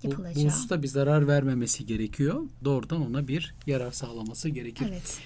Bu, 0.03 0.07
bu 0.07 0.11
Yapılacağı. 0.11 0.45
hususta 0.45 0.83
bir 0.83 0.87
zarar 0.87 1.27
vermemesi 1.27 1.85
gerekiyor. 1.85 2.43
Doğrudan 2.63 3.05
ona 3.07 3.27
bir 3.27 3.53
yarar 3.67 3.91
sağlaması 3.91 4.49
gerekir. 4.49 4.85
Evet. 4.89 5.19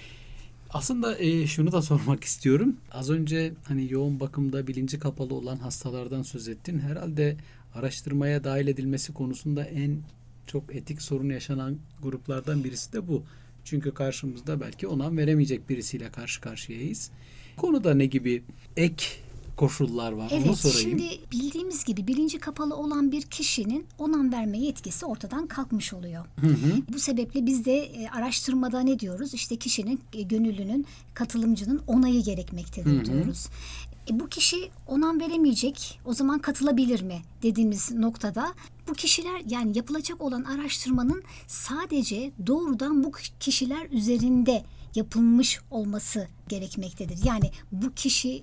Aslında 0.70 1.18
e, 1.18 1.46
şunu 1.46 1.72
da 1.72 1.82
sormak 1.82 2.24
istiyorum. 2.24 2.76
Az 2.92 3.10
önce 3.10 3.52
hani 3.64 3.92
yoğun 3.92 4.20
bakımda 4.20 4.66
bilinci 4.66 4.98
kapalı 4.98 5.34
olan 5.34 5.56
hastalardan 5.56 6.22
söz 6.22 6.48
ettin. 6.48 6.78
Herhalde 6.78 7.36
araştırmaya 7.74 8.44
dahil 8.44 8.68
edilmesi 8.68 9.12
konusunda 9.12 9.64
en 9.64 9.98
çok 10.46 10.76
etik 10.76 11.02
sorun 11.02 11.28
yaşanan 11.30 11.76
gruplardan 12.02 12.64
birisi 12.64 12.92
de 12.92 13.08
bu. 13.08 13.22
Çünkü 13.64 13.94
karşımızda 13.94 14.60
belki 14.60 14.86
onan 14.86 15.16
veremeyecek 15.18 15.68
birisiyle 15.68 16.10
karşı 16.10 16.40
karşıyayız. 16.40 17.10
Konuda 17.56 17.94
ne 17.94 18.06
gibi 18.06 18.42
ek 18.76 19.04
koşullar 19.56 20.12
var 20.12 20.30
onu 20.30 20.40
Evet, 20.46 20.56
sorayım. 20.56 20.98
şimdi 20.98 21.20
bildiğimiz 21.32 21.84
gibi 21.84 22.06
bilinci 22.06 22.38
kapalı 22.38 22.76
olan 22.76 23.12
bir 23.12 23.22
kişinin 23.22 23.86
onam 23.98 24.32
verme 24.32 24.58
yetkisi 24.58 25.06
ortadan 25.06 25.46
kalkmış 25.46 25.92
oluyor. 25.92 26.24
Hı 26.40 26.46
hı. 26.46 26.82
Bu 26.92 26.98
sebeple 26.98 27.46
biz 27.46 27.64
de 27.64 27.78
e, 27.78 28.08
araştırmada 28.08 28.80
ne 28.80 28.98
diyoruz? 28.98 29.34
İşte 29.34 29.56
kişinin, 29.56 30.00
e, 30.12 30.22
gönüllünün, 30.22 30.86
katılımcının 31.14 31.80
onayı 31.86 32.22
gerekmektedir 32.22 32.90
Hı 32.96 33.00
hı. 33.00 33.04
diyoruz. 33.04 33.46
E, 34.10 34.20
bu 34.20 34.28
kişi 34.28 34.70
onam 34.86 35.20
veremeyecek, 35.20 36.00
o 36.04 36.14
zaman 36.14 36.38
katılabilir 36.38 37.02
mi 37.02 37.22
dediğimiz 37.42 37.92
noktada 37.92 38.54
bu 38.88 38.92
kişiler 38.92 39.42
yani 39.46 39.76
yapılacak 39.76 40.20
olan 40.20 40.44
araştırmanın 40.44 41.22
sadece 41.46 42.32
doğrudan 42.46 43.04
bu 43.04 43.12
kişiler 43.40 43.86
üzerinde 43.90 44.64
yapılmış 44.94 45.60
olması 45.70 46.28
gerekmektedir. 46.48 47.18
Yani 47.24 47.50
bu 47.72 47.94
kişi 47.94 48.42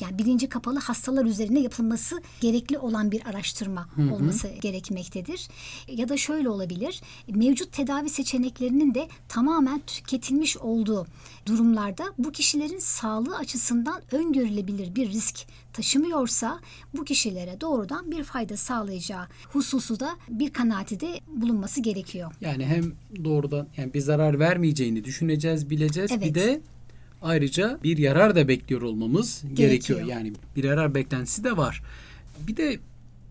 yani 0.00 0.18
bilinci 0.18 0.48
kapalı 0.48 0.78
hastalar 0.78 1.24
üzerine 1.24 1.60
yapılması 1.60 2.22
gerekli 2.40 2.78
olan 2.78 3.10
bir 3.10 3.26
araştırma 3.26 3.88
olması 4.12 4.48
gerekmektedir. 4.48 5.48
Ya 5.88 6.08
da 6.08 6.16
şöyle 6.16 6.48
olabilir. 6.48 7.02
Mevcut 7.28 7.72
tedavi 7.72 8.08
seçeneklerinin 8.08 8.94
de 8.94 9.08
tamamen 9.28 9.82
tüketilmiş 9.86 10.56
olduğu 10.56 11.06
durumlarda 11.46 12.04
bu 12.18 12.32
kişilerin 12.32 12.78
sağlığı 12.78 13.36
açısından 13.36 14.02
öngörülebilir 14.12 14.94
bir 14.94 15.08
risk 15.08 15.46
taşımıyorsa 15.72 16.60
bu 16.96 17.04
kişilere 17.04 17.60
doğrudan 17.60 18.10
bir 18.10 18.24
fayda 18.24 18.56
sağlayacağı 18.56 19.26
hususu 19.52 20.00
da 20.00 20.16
bir 20.28 20.52
kanaati 20.52 21.00
de 21.00 21.20
bulunması 21.28 21.80
gerekiyor. 21.80 22.32
Yani 22.40 22.66
hem 22.66 22.92
doğrudan 23.24 23.68
yani 23.76 23.94
bir 23.94 24.00
zarar 24.00 24.38
vermeyeceğini 24.38 25.04
düşüneceğiz, 25.04 25.70
bileceğiz. 25.70 26.10
Bir 26.10 26.16
Evet. 26.16 26.34
de 26.34 26.60
ayrıca 27.24 27.78
bir 27.84 27.98
yarar 27.98 28.36
da 28.36 28.48
bekliyor 28.48 28.82
olmamız 28.82 29.42
gerekiyor. 29.54 29.98
Gerekiyor. 29.98 30.04
Yani 30.04 30.32
bir 30.56 30.64
yarar 30.64 30.94
beklentisi 30.94 31.44
de 31.44 31.56
var. 31.56 31.82
Bir 32.48 32.56
de 32.56 32.78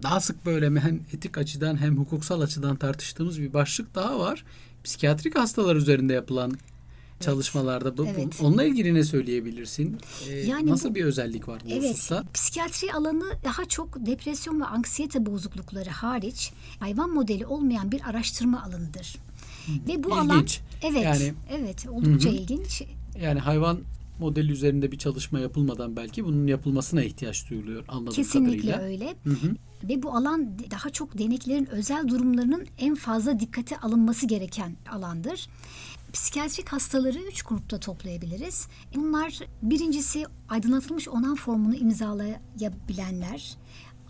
daha 0.03 0.19
sık 0.19 0.45
böyle 0.45 0.65
hem 0.79 0.99
etik 1.13 1.37
açıdan 1.37 1.81
hem 1.81 1.97
hukuksal 1.97 2.41
açıdan 2.41 2.75
tartıştığımız 2.75 3.41
bir 3.41 3.53
başlık 3.53 3.95
daha 3.95 4.19
var. 4.19 4.43
Psikiyatrik 4.83 5.37
hastalar 5.39 5.75
üzerinde 5.75 6.13
yapılan 6.13 6.51
çalışmalarda 7.19 7.97
bu, 7.97 8.05
Evet. 8.05 8.39
onunla 8.41 8.63
ilgili 8.63 8.93
ne 8.93 9.03
söyleyebilirsin? 9.03 9.97
Ee, 10.29 10.33
Yani 10.39 10.67
nasıl 10.69 10.89
bu- 10.89 10.95
bir 10.95 11.03
özellik 11.05 11.47
var 11.47 11.61
bu 11.65 11.69
Evet, 11.73 11.91
hususta? 11.93 12.23
psikiyatri 12.33 12.93
alanı 12.93 13.23
daha 13.43 13.65
çok 13.65 14.05
depresyon 14.05 14.61
ve 14.61 14.65
anksiyete 14.65 15.25
bozuklukları 15.25 15.89
hariç 15.89 16.51
hayvan 16.79 17.09
modeli 17.13 17.45
olmayan 17.45 17.91
bir 17.91 18.01
araştırma 18.09 18.63
alanıdır. 18.63 19.15
Ve 19.87 20.03
bu 20.03 20.13
alan 20.13 20.29
İlginç. 20.37 20.59
evet 20.83 21.03
Yani- 21.03 21.33
evet 21.51 21.85
oldukça 21.91 22.29
Hı 22.29 22.33
hı. 22.33 22.37
ilginç. 22.37 22.83
Yani 23.21 23.39
hayvan 23.39 23.79
modeli 24.19 24.51
üzerinde 24.51 24.91
bir 24.91 24.97
çalışma 24.97 25.39
yapılmadan 25.39 25.95
belki 25.95 26.25
bunun 26.25 26.47
yapılmasına 26.47 27.03
ihtiyaç 27.03 27.49
duyuluyor 27.49 27.83
anladığım 27.87 28.13
Kesinlikle 28.13 28.71
kadarıyla. 28.71 28.81
öyle. 28.81 29.15
Hı 29.23 29.29
hı. 29.29 29.55
Ve 29.83 30.03
bu 30.03 30.15
alan 30.15 30.59
daha 30.71 30.89
çok 30.89 31.17
deneklerin 31.17 31.65
özel 31.65 32.07
durumlarının 32.07 32.65
en 32.77 32.95
fazla 32.95 33.39
dikkate 33.39 33.77
alınması 33.77 34.27
gereken 34.27 34.75
alandır. 34.91 35.47
Psikiyatrik 36.13 36.69
hastaları 36.69 37.19
üç 37.19 37.43
grupta 37.43 37.79
toplayabiliriz. 37.79 38.67
Bunlar 38.95 39.39
birincisi 39.61 40.25
aydınlatılmış 40.49 41.07
onan 41.07 41.35
formunu 41.35 41.75
imzalayabilenler. 41.75 43.57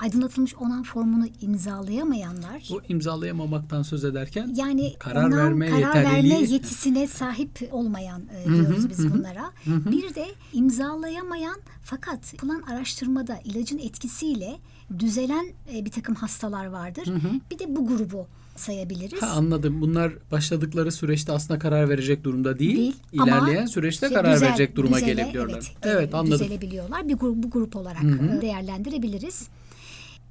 Aydınlatılmış 0.03 0.55
onam 0.55 0.83
formunu 0.83 1.25
imzalayamayanlar 1.41 2.67
Bu 2.69 2.81
imzalayamamaktan 2.89 3.81
söz 3.81 4.05
ederken 4.05 4.53
yani 4.55 4.93
Karar 4.99 5.31
verme 5.37 5.69
karar 5.69 5.93
verme 5.95 6.09
yeterliliği- 6.29 6.53
yetisine 6.53 7.07
sahip 7.07 7.69
olmayan 7.71 8.21
e, 8.21 8.49
hı, 8.49 8.53
diyoruz 8.55 8.89
biz 8.89 8.99
hı 8.99 9.03
hı. 9.07 9.13
bunlara. 9.13 9.51
Bir 9.67 10.15
de 10.15 10.25
imzalayamayan 10.53 11.55
fakat 11.83 12.33
yapılan 12.33 12.61
araştırmada 12.61 13.39
ilacın 13.45 13.77
etkisiyle 13.77 14.55
düzelen 14.99 15.45
e, 15.73 15.85
bir 15.85 15.91
takım 15.91 16.15
hastalar 16.15 16.65
vardır. 16.65 17.03
Bir 17.51 17.59
de 17.59 17.75
bu 17.75 17.87
grubu 17.87 18.27
sayabiliriz. 18.55 19.21
ha, 19.21 19.27
anladım. 19.27 19.81
Bunlar 19.81 20.13
başladıkları 20.31 20.91
süreçte 20.91 21.31
aslında 21.31 21.59
karar 21.59 21.89
verecek 21.89 22.23
durumda 22.23 22.59
değil. 22.59 22.75
Değil 22.77 22.95
ama 23.19 23.27
İlerleyen 23.27 23.65
süreçte 23.65 24.07
şey, 24.07 24.15
karar 24.15 24.35
düzel- 24.35 24.47
verecek 24.47 24.75
duruma 24.75 24.95
düzele, 24.95 25.11
gelebiliyorlar. 25.13 25.73
Evet, 25.83 25.95
Evet, 25.97 26.13
e, 26.13 26.17
anladım. 26.17 26.39
Düzelebiliyorlar. 26.39 27.07
Bir 27.07 27.13
grup, 27.13 27.43
bu 27.43 27.49
grup 27.49 27.75
olarak 27.75 28.03
e, 28.03 28.41
değerlendirebiliriz. 28.41 29.47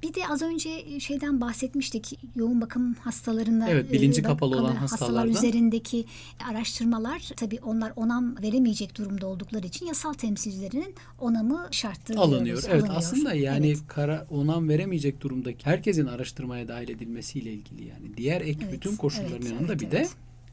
Bir 0.03 0.13
de 0.13 0.27
az 0.27 0.41
önce 0.41 0.99
şeyden 0.99 1.41
bahsetmiştik. 1.41 2.19
Yoğun 2.35 2.61
bakım 2.61 2.93
hastalarına 2.93 3.69
Evet, 3.69 3.91
bilinci 3.93 4.23
bak- 4.23 4.29
kapalı 4.29 4.57
olan 4.57 4.75
hastalar 4.75 5.25
üzerindeki 5.27 6.05
araştırmalar 6.49 7.19
tabii 7.35 7.59
onlar 7.65 7.93
onam 7.95 8.41
veremeyecek 8.43 8.97
durumda 8.97 9.27
oldukları 9.27 9.67
için 9.67 9.85
yasal 9.85 10.13
temsilcilerinin 10.13 10.95
onamı 11.19 11.67
şarttır 11.71 12.15
alınıyor. 12.15 12.45
diyoruz, 12.45 12.65
Evet 12.67 12.81
alınıyor. 12.83 12.97
aslında 12.97 13.33
yani 13.33 13.67
Evet. 13.67 13.77
kara 13.87 14.27
onam 14.31 14.69
veremeyecek 14.69 15.21
durumdaki 15.21 15.65
herkesin 15.65 16.05
araştırmaya 16.05 16.67
dahil 16.67 16.89
edilmesiyle 16.89 17.53
ilgili 17.53 17.87
yani 17.87 18.17
diğer 18.17 18.41
ek 18.41 18.59
Evet, 18.63 18.73
bütün 18.73 18.95
koşulların 18.95 19.31
evet, 19.41 19.51
yanında 19.51 19.71
evet, 19.73 19.81
bir 19.81 19.87
evet. 19.97 20.09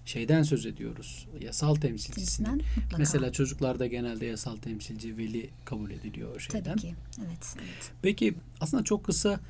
De 0.07 0.11
şeyden 0.11 0.43
söz 0.43 0.67
ediyoruz. 0.67 1.27
Yasal. 1.41 1.75
Temsilcisinden 1.75 2.61
mutlaka. 2.77 2.99
Mesela 2.99 3.33
çocuklarda 3.33 3.87
genelde 3.87 4.27
yasal 4.27 4.57
temsilci 4.57 5.19
veli 5.19 5.51
kabul 5.65 5.91
ediliyor 5.91 6.37
o 6.37 6.39
şeyden. 6.39 6.63
Tabii 6.65 6.81
ki. 6.81 6.95
Evet, 7.19 7.57
evet. 7.59 7.93
Peki 8.03 8.35
aslında 8.61 8.85
çok 8.85 9.05
kısa 9.05 9.41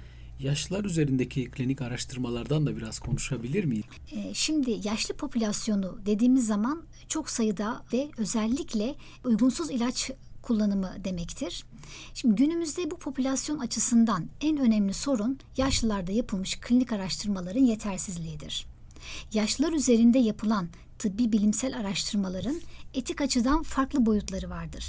yaşlılar 0.41 0.85
üzerindeki 0.85 1.51
klinik 1.51 1.83
araştırmalardan 1.83 2.67
da 2.67 2.77
biraz 2.77 2.99
konuşabilir 2.99 3.65
miyiz? 3.65 3.85
Ee, 4.13 4.35
Şimdi 4.35 4.81
yaşlı 4.85 5.15
popülasyonu 5.15 5.99
dediğimiz 6.07 6.47
zaman 6.47 6.83
çok 7.09 7.31
sayıda 7.31 7.83
ve 7.93 8.09
özellikle 8.19 8.95
uygunsuz 9.25 9.71
ilaç 9.71 10.11
kullanımı 10.43 10.93
demektir. 11.05 11.65
Şimdi 12.15 12.35
günümüzde 12.35 12.91
bu 12.91 12.99
popülasyon 12.99 13.59
açısından 13.59 14.27
en 14.41 14.59
önemli 14.59 14.95
sorun 14.95 15.39
yaşlılarda 15.57 16.13
yapılmış 16.13 16.61
klinik 16.61 16.93
araştırmaların 16.93 17.65
yetersizliğidir. 17.65 18.67
Yaşlılar 19.33 19.73
üzerinde 19.73 20.19
yapılan 20.19 20.69
tıbbi 20.99 21.33
bilimsel 21.33 21.79
araştırmaların 21.79 22.61
etik 22.95 23.21
açıdan 23.21 23.63
farklı 23.63 24.07
boyutları 24.07 24.51
vardır 24.51 24.85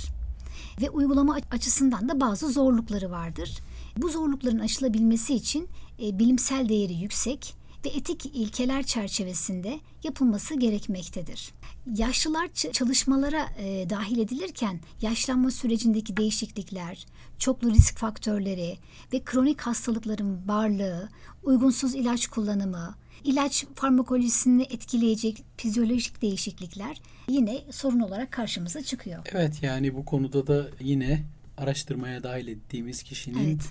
ve 0.81 0.89
uygulama 0.89 1.37
açısından 1.51 2.09
da 2.09 2.19
bazı 2.19 2.51
zorlukları 2.51 3.11
vardır. 3.11 3.59
Bu 3.97 4.09
zorlukların 4.09 4.59
aşılabilmesi 4.59 5.33
için 5.33 5.69
e, 6.03 6.19
bilimsel 6.19 6.69
değeri 6.69 6.93
yüksek 6.93 7.55
ve 7.85 7.89
etik 7.89 8.25
ilkeler 8.25 8.83
çerçevesinde 8.83 9.79
yapılması 10.03 10.59
gerekmektedir. 10.59 11.53
Yaşlılar 11.95 12.47
çalışmalara 12.53 13.49
e, 13.57 13.89
dahil 13.89 14.17
edilirken 14.17 14.79
yaşlanma 15.01 15.51
sürecindeki 15.51 16.17
değişiklikler, 16.17 17.05
çoklu 17.37 17.71
risk 17.71 17.97
faktörleri 17.97 18.77
ve 19.13 19.23
kronik 19.23 19.61
hastalıkların 19.61 20.47
varlığı, 20.47 21.09
uygunsuz 21.43 21.95
ilaç 21.95 22.27
kullanımı, 22.27 22.95
ilaç 23.23 23.65
farmakolojisini 23.75 24.63
etkileyecek 24.63 25.43
fizyolojik 25.57 26.21
değişiklikler 26.21 27.01
yine 27.29 27.57
sorun 27.71 27.99
olarak 27.99 28.31
karşımıza 28.31 28.83
çıkıyor. 28.83 29.19
Evet 29.31 29.63
yani 29.63 29.95
bu 29.95 30.05
konuda 30.05 30.47
da 30.47 30.67
yine 30.79 31.23
araştırmaya 31.57 32.23
dahil 32.23 32.47
ettiğimiz 32.47 33.03
kişinin 33.03 33.45
Evet. 33.49 33.61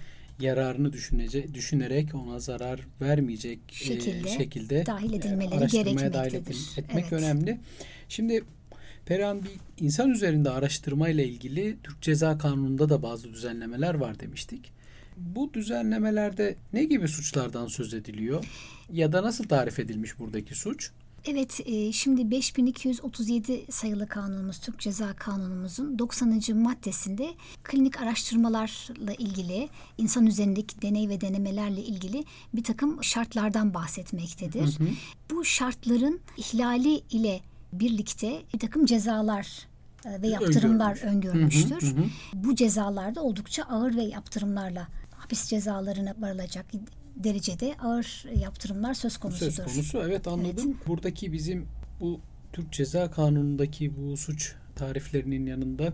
yararını 0.40 0.92
düşünece, 0.92 1.54
düşünerek 1.54 2.14
ona 2.14 2.38
zarar 2.38 2.80
vermeyecek 3.00 3.58
e, 3.70 3.74
Şekilde 3.74 4.28
şekilde 4.28 4.86
dahil 4.86 5.12
e, 5.12 5.16
edilmeleri 5.16 5.54
araştırmaya 5.54 6.12
dahil 6.12 6.34
edil- 6.34 6.78
etmek 6.78 7.04
Evet. 7.04 7.12
önemli. 7.12 7.60
Şimdi 8.08 8.44
Perihan 9.06 9.42
bir 9.42 9.50
insan 9.84 10.10
üzerinde 10.10 10.50
araştırma 10.50 11.08
ile 11.08 11.28
ilgili 11.28 11.76
Türk 11.82 12.02
Ceza 12.02 12.38
Kanunu'nda 12.38 12.88
da 12.88 13.02
bazı 13.02 13.32
düzenlemeler 13.32 13.94
var 13.94 14.20
demiştik. 14.20 14.72
Bu 15.20 15.54
düzenlemelerde 15.54 16.56
ne 16.72 16.85
gibi 16.85 17.09
suçlardan 17.09 17.66
söz 17.66 17.94
ediliyor? 17.94 18.44
Ya 18.92 19.12
da 19.12 19.22
nasıl 19.22 19.44
tarif 19.44 19.78
edilmiş 19.78 20.18
buradaki 20.18 20.54
suç? 20.54 20.90
Evet, 21.24 21.61
e, 21.64 21.92
şimdi 21.92 22.30
5237 22.30 23.64
sayılı 23.70 24.06
kanunumuz, 24.06 24.59
Türk 24.59 24.78
Ceza 24.78 25.12
Kanunumuzun 25.12 25.98
90. 25.98 26.40
maddesinde 26.54 27.30
klinik 27.62 28.00
araştırmalarla 28.00 29.14
ilgili, 29.18 29.68
insan 29.98 30.26
üzerindeki 30.26 30.83
deney 30.83 31.09
ve 31.09 31.20
denemelerle 31.20 31.80
ilgili 31.80 32.24
bir 32.54 32.64
takım 32.64 33.04
şartlardan 33.04 33.74
bahsetmektedir. 33.74 34.78
Bu 35.30 35.44
şartların 35.44 36.20
ihlali 36.37 37.02
ile 37.11 37.40
birlikte 37.72 38.42
bir 38.54 38.59
takım 38.59 38.87
cezalar 38.87 39.68
e, 40.04 40.22
ve 40.22 40.28
yaptırımlar 40.28 40.98
öngörmüştür. 41.04 41.83
Hı 41.83 41.87
hı 41.87 42.00
hı. 42.00 42.04
Bu 42.35 42.54
cezalarda 42.54 43.22
oldukça 43.22 43.62
ağır 43.62 43.96
ve 43.96 44.02
yaptırımlarla 44.02 44.88
hapis 45.30 45.48
cezalarına 45.48 46.14
varılacak 46.18 46.66
derecede 47.16 47.74
ağır 47.82 48.24
yaptırımlar 48.40 48.94
söz 48.94 49.16
konusudur. 49.16 49.52
Söz 49.52 49.74
konusu 49.74 50.02
evet 50.06 50.28
anladım. 50.28 50.76
Buradaki 50.86 51.32
bizim 51.32 51.66
bu 52.00 52.20
Türk 52.52 52.72
Ceza 52.72 53.10
Kanunu'ndaki 53.10 53.96
bu 53.96 54.16
suç 54.16 54.54
tariflerinin 54.76 55.46
yanında 55.46 55.92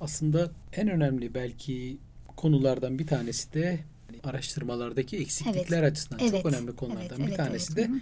aslında 0.00 0.50
en 0.72 0.88
önemli 0.88 1.34
belki 1.34 1.98
konulardan 2.36 2.98
bir 2.98 3.06
tanesi 3.06 3.52
de 3.54 3.78
araştırmalardaki 4.24 5.16
eksiklikler 5.18 5.78
Evet. 5.78 5.92
açısından 5.92 6.20
Evet. 6.20 6.42
çok 6.42 6.46
önemli 6.46 6.76
konulardan 6.76 7.04
Evet, 7.08 7.18
bir 7.18 7.24
evet, 7.24 7.36
tanesi 7.36 7.72
evet. 7.76 7.88
de 7.88 7.92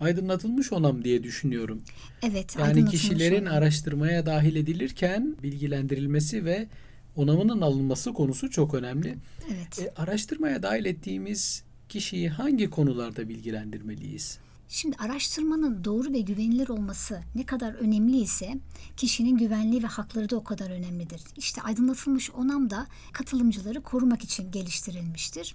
aydınlatılmış 0.00 0.72
onam 0.72 1.04
diye 1.04 1.22
düşünüyorum. 1.22 1.82
Evet, 2.22 2.56
Yani 2.58 2.84
kişilerin 2.84 3.46
olan. 3.46 3.52
araştırmaya 3.54 4.26
dahil 4.26 4.56
edilirken 4.56 5.36
bilgilendirilmesi 5.42 6.44
ve 6.44 6.66
onamının 7.18 7.60
alınması 7.60 8.12
konusu 8.12 8.50
çok 8.50 8.74
önemli. 8.74 9.18
Evet. 9.54 9.78
E, 9.78 9.92
araştırmaya 9.96 10.62
dahil 10.62 10.84
ettiğimiz 10.84 11.62
kişiyi 11.88 12.28
hangi 12.28 12.70
konularda 12.70 13.28
bilgilendirmeliyiz? 13.28 14.38
Şimdi 14.70 14.96
araştırmanın 14.96 15.84
doğru 15.84 16.12
ve 16.12 16.20
güvenilir 16.20 16.68
olması 16.68 17.22
ne 17.34 17.46
kadar 17.46 17.74
önemli 17.74 18.16
ise 18.16 18.54
kişinin 18.96 19.36
güvenliği 19.36 19.82
ve 19.82 19.86
hakları 19.86 20.30
da 20.30 20.36
o 20.36 20.44
kadar 20.44 20.70
önemlidir. 20.70 21.20
İşte 21.36 21.62
aydınlatılmış 21.62 22.30
onam 22.30 22.70
da 22.70 22.86
katılımcıları 23.12 23.82
korumak 23.82 24.24
için 24.24 24.52
geliştirilmiştir. 24.52 25.54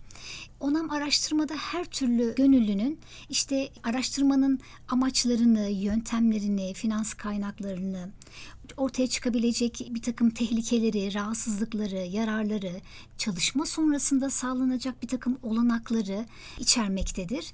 Onam 0.60 0.90
araştırmada 0.90 1.54
her 1.56 1.86
türlü 1.86 2.36
gönüllünün 2.36 3.00
işte 3.30 3.70
araştırmanın 3.84 4.60
amaçlarını, 4.88 5.70
yöntemlerini, 5.70 6.74
finans 6.74 7.14
kaynaklarını, 7.14 8.10
ortaya 8.78 9.08
çıkabilecek 9.08 9.88
bir 9.90 10.02
takım 10.02 10.30
tehlikeleri, 10.30 11.14
rahatsızlıkları, 11.14 11.96
yararları, 11.96 12.82
çalışma 13.18 13.66
sonrasında 13.66 14.30
sağlanacak 14.30 15.04
bir 15.04 15.08
takım 15.08 15.38
olanakları 15.44 16.26
içermektedir. 16.60 17.54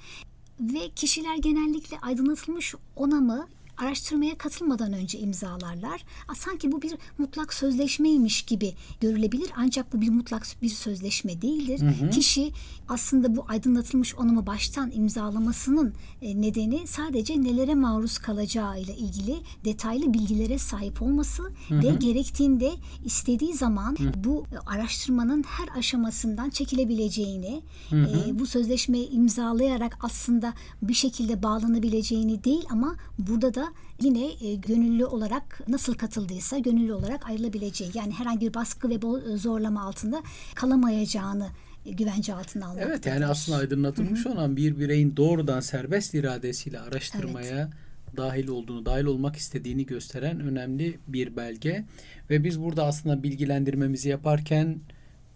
Ve 0.60 0.90
kişiler 0.96 1.38
genellikle 1.38 2.00
aydınlatılmış 2.00 2.76
onamı 2.96 3.48
araştırmaya 3.80 4.38
katılmadan 4.38 4.94
önce 4.94 5.20
imzalarlar. 5.20 6.06
Sanki 6.36 6.72
bu 6.72 6.82
bir 6.82 6.94
mutlak 7.18 7.54
sözleşmeymiş 7.54 8.42
gibi 8.42 8.74
görülebilir. 9.02 9.50
Ancak 9.56 9.94
bu 9.94 10.02
bir 10.02 10.10
mutlak 10.10 10.48
bir 10.62 10.70
sözleşme 10.70 11.42
değildir. 11.42 11.82
Kişi 12.12 12.52
aslında 12.90 13.36
bu 13.36 13.46
aydınlatılmış 13.48 14.16
onamı 14.16 14.48
baştan 14.48 14.92
imzalamasının 14.92 15.94
e, 16.22 16.42
nedeni 16.42 16.88
sadece 16.88 17.44
nelere 17.44 17.76
maruz 17.76 18.18
kalacağı 18.18 18.80
ile 18.80 18.96
ilgili 18.96 19.38
detaylı 19.66 20.14
bilgilere 20.14 20.58
sahip 20.58 21.02
olması 21.02 21.44
ve 21.72 21.90
gerektiğinde 21.90 22.72
istediği 23.06 23.54
zaman 23.54 23.98
bu 24.16 24.46
araştırmanın 24.66 25.44
her 25.44 25.78
aşamasından 25.78 26.50
çekilebileceğini, 26.50 27.62
e, 27.92 28.40
bu 28.40 28.46
sözleşmeyi 28.46 29.10
imzalayarak 29.10 29.98
aslında 30.02 30.54
bir 30.82 30.94
şekilde 30.94 31.44
bağlanabileceğini 31.44 32.44
değil 32.44 32.66
ama 32.70 32.96
burada 33.20 33.54
da 33.54 33.69
yine 34.02 34.48
e, 34.48 34.56
gönüllü 34.56 35.06
olarak 35.06 35.62
nasıl 35.68 35.94
katıldıysa 35.94 36.58
gönüllü 36.58 36.94
olarak 36.94 37.30
ayrılabileceği 37.30 37.92
yani 37.94 38.14
herhangi 38.14 38.48
bir 38.48 38.54
baskı 38.54 38.90
ve 38.90 38.96
bo- 38.96 39.38
zorlama 39.38 39.84
altında 39.84 40.24
kalamayacağını 40.56 41.50
e, 41.86 41.92
güvence 41.92 42.34
altına 42.34 42.66
almaktadır. 42.66 42.90
Evet 42.90 43.06
yani 43.06 43.26
aslında 43.26 43.58
aydınlatılmış 43.58 44.28
olan 44.28 44.56
bir 44.56 44.80
bireyin 44.80 45.18
doğrudan 45.18 45.60
serbest 45.60 46.14
iradesiyle 46.14 46.80
araştırmaya 46.80 47.70
dahil 48.18 48.48
olduğunu, 48.48 48.86
dahil 48.86 49.06
olmak 49.06 49.36
istediğini 49.36 49.86
gösteren 49.86 50.40
önemli 50.40 51.00
bir 51.08 51.36
belge. 51.36 51.86
Ve 52.30 52.44
biz 52.44 52.62
burada 52.62 52.86
aslında 52.86 53.24
bilgilendirmemizi 53.24 54.10
yaparken 54.10 54.80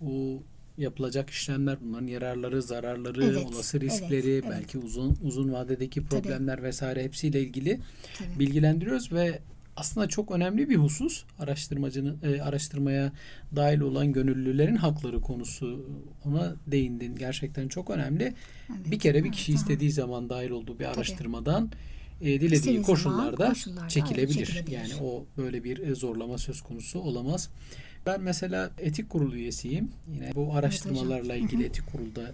bu 0.01 0.43
yapılacak 0.77 1.29
işlemler 1.29 1.77
bunların 1.81 2.07
yararları, 2.07 2.61
zararları, 2.61 3.23
Evet, 3.25 3.45
olası 3.45 3.77
evet, 3.77 3.91
riskleri, 3.91 4.31
evet. 4.31 4.45
belki 4.49 4.77
uzun 4.77 5.17
uzun 5.23 5.53
vadedeki 5.53 6.05
problemler 6.05 6.63
vesaire 6.63 7.03
hepsiyle 7.03 7.41
ilgili 7.41 7.79
Tabii. 8.17 8.39
bilgilendiriyoruz 8.39 9.11
ve 9.11 9.39
aslında 9.75 10.07
çok 10.07 10.31
önemli 10.31 10.69
bir 10.69 10.75
husus 10.75 11.23
araştırmacının 11.39 12.17
e, 12.23 12.41
araştırmaya 12.41 13.11
dahil 13.55 13.79
olan 13.79 14.13
gönüllülerin 14.13 14.75
hakları 14.75 15.21
konusu 15.21 15.89
ona 16.25 16.55
değindin 16.67 17.15
gerçekten 17.15 17.67
çok 17.67 17.89
önemli. 17.89 18.23
Evet, 18.23 18.91
bir 18.91 18.99
kere 18.99 19.17
bir 19.17 19.21
evet, 19.21 19.31
kişi 19.31 19.51
aha. 19.51 19.59
istediği 19.61 19.91
zaman 19.91 20.29
dahil 20.29 20.49
olduğu 20.49 20.79
bir 20.79 20.85
Tabii. 20.85 20.95
araştırmadan 20.97 21.71
e, 22.21 22.25
dilediği 22.25 22.53
İstediği 22.53 22.73
zaman 22.73 22.85
koşullarda, 22.85 23.49
koşullarda, 23.49 23.89
çekilebilir. 23.89 24.37
evet, 24.37 24.47
çekilebilir. 24.47 24.77
Yani 24.77 24.93
o 25.03 25.25
böyle 25.37 25.63
bir 25.63 25.77
e, 25.77 25.95
zorlama 25.95 26.37
söz 26.37 26.61
konusu 26.61 26.99
olamaz. 26.99 27.49
Ben 28.05 28.21
mesela 28.21 28.71
etik 28.77 29.09
kurulu 29.09 29.35
üyesiyim. 29.35 29.91
Yine 30.13 30.35
bu 30.35 30.55
araştırmalarla 30.55 31.35
ilgili 31.35 31.63
etik 31.63 31.91
kurulda 31.91 32.31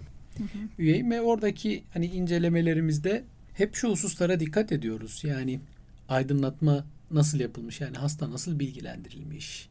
üyeyim 0.78 1.10
ve 1.10 1.20
oradaki 1.20 1.82
hani 1.92 2.06
incelemelerimizde 2.06 3.24
hep 3.54 3.74
şu 3.74 3.90
hususlara 3.90 4.40
dikkat 4.40 4.72
ediyoruz. 4.72 5.24
Yani 5.24 5.60
aydınlatma 6.08 6.84
nasıl 7.10 7.40
yapılmış? 7.40 7.80
Yani 7.80 7.96
hasta 7.96 8.30
nasıl 8.30 8.58
bilgilendirilmiş? 8.58 9.68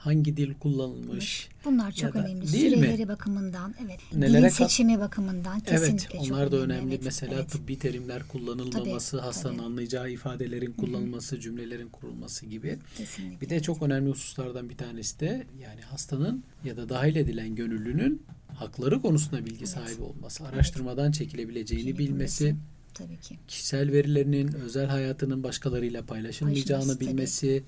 Hangi 0.00 0.36
dil 0.36 0.54
kullanılmış? 0.54 1.48
Bunlar 1.64 1.92
çok 1.92 2.14
da- 2.14 2.18
önemli. 2.18 2.52
değil 2.52 2.70
mi? 2.76 2.76
Süreleri 2.76 3.08
bakımından, 3.08 3.74
evet. 3.84 4.00
Nelere 4.14 4.30
Dilin 4.32 4.42
kat- 4.42 4.52
seçimi 4.52 4.98
bakımından 5.00 5.60
kesinlikle 5.60 6.06
evet, 6.12 6.24
çok 6.24 6.32
onlar 6.32 6.52
da 6.52 6.56
önemli. 6.56 6.72
önemli. 6.74 6.94
Evet, 6.94 7.04
Mesela 7.04 7.34
evet. 7.34 7.50
tıbbi 7.50 7.78
terimler 7.78 8.22
kullanılmaması, 8.28 9.10
Tabii, 9.16 9.20
hastanın 9.26 9.54
tabii. 9.56 9.66
anlayacağı 9.66 10.10
ifadelerin 10.10 10.72
kullanılması, 10.72 11.40
cümlelerin 11.40 11.88
kurulması 11.88 12.46
gibi. 12.46 12.78
Kesinlikle. 12.96 13.40
Bir 13.40 13.50
de 13.50 13.62
çok 13.62 13.82
önemli 13.82 14.10
hususlardan 14.10 14.68
bir 14.68 14.76
tanesi 14.76 15.20
de 15.20 15.46
yani 15.62 15.80
hastanın 15.80 16.44
ya 16.64 16.76
da 16.76 16.88
dahil 16.88 17.16
edilen 17.16 17.54
gönüllünün 17.54 18.22
hakları 18.54 19.02
konusunda 19.02 19.44
bilgi 19.44 19.56
Evet. 19.58 19.68
sahibi 19.68 20.02
olması, 20.02 20.46
araştırmadan 20.46 21.12
çekilebileceğini 21.12 21.86
Bilgi 21.86 21.98
bilmesi, 21.98 22.44
bilmesi. 22.44 22.60
Tabii 22.94 23.16
ki. 23.20 23.38
kişisel 23.48 23.92
verilerinin 23.92 24.52
özel 24.52 24.86
hayatının 24.86 25.42
başkalarıyla 25.42 26.02
paylaşılmayacağını 26.06 26.98
Paylaşılması, 26.98 27.46
tabii. 27.46 27.62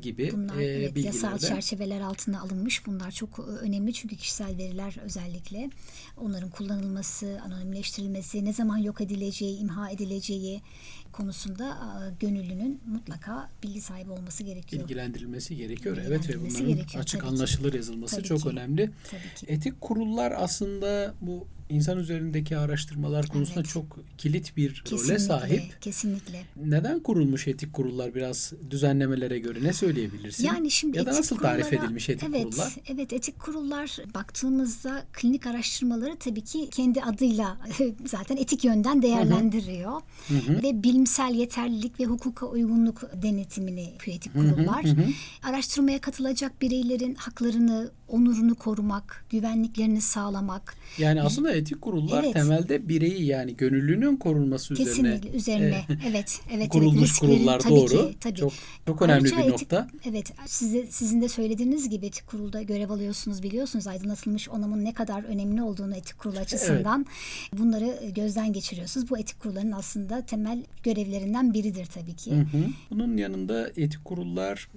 Gibi 0.00 0.30
Bunlar 0.32 0.58
e, 0.58 0.64
evet, 0.64 0.96
yasal 0.96 1.34
bilgilerde 1.34 1.46
çerçeveler 1.46 2.00
altına 2.00 2.40
alınmış. 2.40 2.86
Bunlar 2.86 3.10
çok 3.10 3.38
e, 3.38 3.42
önemli 3.42 3.92
çünkü 3.92 4.16
kişisel 4.16 4.56
veriler 4.56 4.96
özellikle 5.04 5.70
onların 6.16 6.50
kullanılması, 6.50 7.40
anonimleştirilmesi, 7.44 8.44
ne 8.44 8.52
zaman 8.52 8.78
yok 8.78 9.00
edileceği, 9.00 9.58
imha 9.58 9.90
edileceği 9.90 10.62
konusunda 11.12 11.78
gönüllünün 12.20 12.80
mutlaka 12.86 13.50
bilgi 13.62 13.80
sahibi 13.80 14.10
olması 14.10 14.42
gerekiyor. 14.42 14.82
bilgilendirilmesi 14.82 15.56
gerekiyor. 15.56 15.96
Evet 15.96 16.10
ve 16.10 16.14
Bilgilendirilmesi 16.14 16.58
bunların 16.58 16.76
gerekiyor, 16.76 17.02
açık 17.02 17.20
tabii 17.20 17.28
ki. 17.30 17.34
anlaşılır 17.36 17.74
yazılması 17.74 18.16
Tabii 18.16 18.26
çok 18.28 18.42
ki. 18.42 18.48
önemli. 18.48 18.90
Tabii 19.10 19.34
ki. 19.36 19.46
Etik 19.48 19.80
kurullar 19.80 20.32
aslında 20.36 21.14
bu 21.20 21.46
insan 21.70 21.98
üzerindeki 21.98 22.56
araştırmalar 22.56 23.26
konusunda 23.26 23.60
Evet. 23.60 23.70
çok 23.70 23.98
kilit 24.18 24.56
bir 24.56 24.70
role 24.70 24.82
Kesinlikle, 24.84 25.18
sahip. 25.18 25.82
kesinlikle. 25.82 26.42
Neden 26.56 27.00
kurulmuş 27.00 27.48
etik 27.48 27.72
kurullar 27.72 28.14
biraz 28.14 28.52
düzenlemelere 28.70 29.38
göre 29.38 29.58
ne 29.62 29.72
söyleyebilirsin? 29.72 30.44
Yani 30.44 30.70
şimdi 30.70 30.98
ya 30.98 31.06
da 31.06 31.10
nasıl 31.10 31.36
tarif 31.38 31.72
edilmiş 31.72 32.08
etik 32.08 32.28
evet, 32.28 32.44
kurullar? 32.44 32.76
Evet, 32.86 33.12
etik 33.12 33.38
kurullar 33.38 33.98
baktığımızda 34.14 35.04
klinik 35.12 35.46
araştırmaları 35.46 36.16
tabii 36.16 36.44
ki 36.44 36.68
kendi 36.70 37.02
adıyla 37.02 37.56
zaten 38.06 38.36
etik 38.36 38.64
yönden 38.64 39.02
değerlendiriyor. 39.02 40.00
Hı 40.28 40.34
hı. 40.34 40.62
Ve 40.62 40.82
bilimsel 40.98 41.34
yeterlilik 41.34 42.00
ve 42.00 42.04
hukuka 42.04 42.46
uygunluk 42.46 43.02
denetimini 43.22 43.82
yapıyor 43.82 44.16
etik 44.16 44.32
kurullar. 44.32 44.84
hı 44.84 44.88
hı. 44.88 45.06
Araştırmaya 45.42 46.00
katılacak 46.00 46.62
bireylerin 46.62 47.14
haklarını, 47.14 47.90
onurunu 48.08 48.54
korumak, 48.54 49.24
güvenliklerini 49.30 50.00
sağlamak, 50.00 50.74
Yani 50.98 51.22
aslında 51.22 51.52
etik 51.52 51.82
kurullar 51.82 52.24
Evet. 52.24 52.32
temelde 52.32 52.88
bireyi 52.88 53.24
yani 53.24 53.56
gönüllünün 53.56 54.16
korunması 54.16 54.74
üzerine 54.74 54.90
kesinlikle 54.90 55.30
üzerine 55.30 55.84
evet 56.08 56.40
evet 56.52 56.68
kurulmuş 56.68 57.10
evet, 57.10 57.18
kurullar 57.20 57.60
tabii 57.60 57.74
doğru. 57.74 57.88
Ki, 57.88 58.16
tabii. 58.20 58.34
Çok 58.34 58.52
çok 58.86 59.02
önemli 59.02 59.28
Ayrıca 59.28 59.36
bir 59.36 59.42
etik- 59.42 59.50
nokta. 59.50 59.88
Evet, 60.08 60.32
size, 60.46 60.86
sizin 60.86 61.22
de 61.22 61.28
söylediğiniz 61.28 61.88
gibi 61.88 62.06
etik 62.06 62.26
kurulda 62.26 62.62
görev 62.62 62.90
alıyorsunuz 62.90 63.42
biliyorsunuz 63.42 63.86
aydınlatılmış 63.86 64.48
onamın 64.48 64.84
ne 64.84 64.92
kadar 64.94 65.22
önemli 65.24 65.62
olduğunu 65.62 65.96
etik 65.96 66.18
kurulu 66.18 66.38
açısından 66.38 67.06
bunları 67.52 68.10
gözden 68.14 68.52
geçiriyorsunuz. 68.52 69.10
Bu 69.10 69.18
etik 69.18 69.40
kurulların 69.40 69.72
aslında 69.72 70.26
temel 70.26 70.64
görevlerinden 70.82 71.54
biridir 71.54 71.86
tabii 71.86 72.14
ki. 72.16 72.30
Hı 72.32 72.40
hı. 72.40 72.64
Bunun 72.90 73.16
yanında 73.16 73.68
etik 73.68 74.04
kurullar 74.04 74.68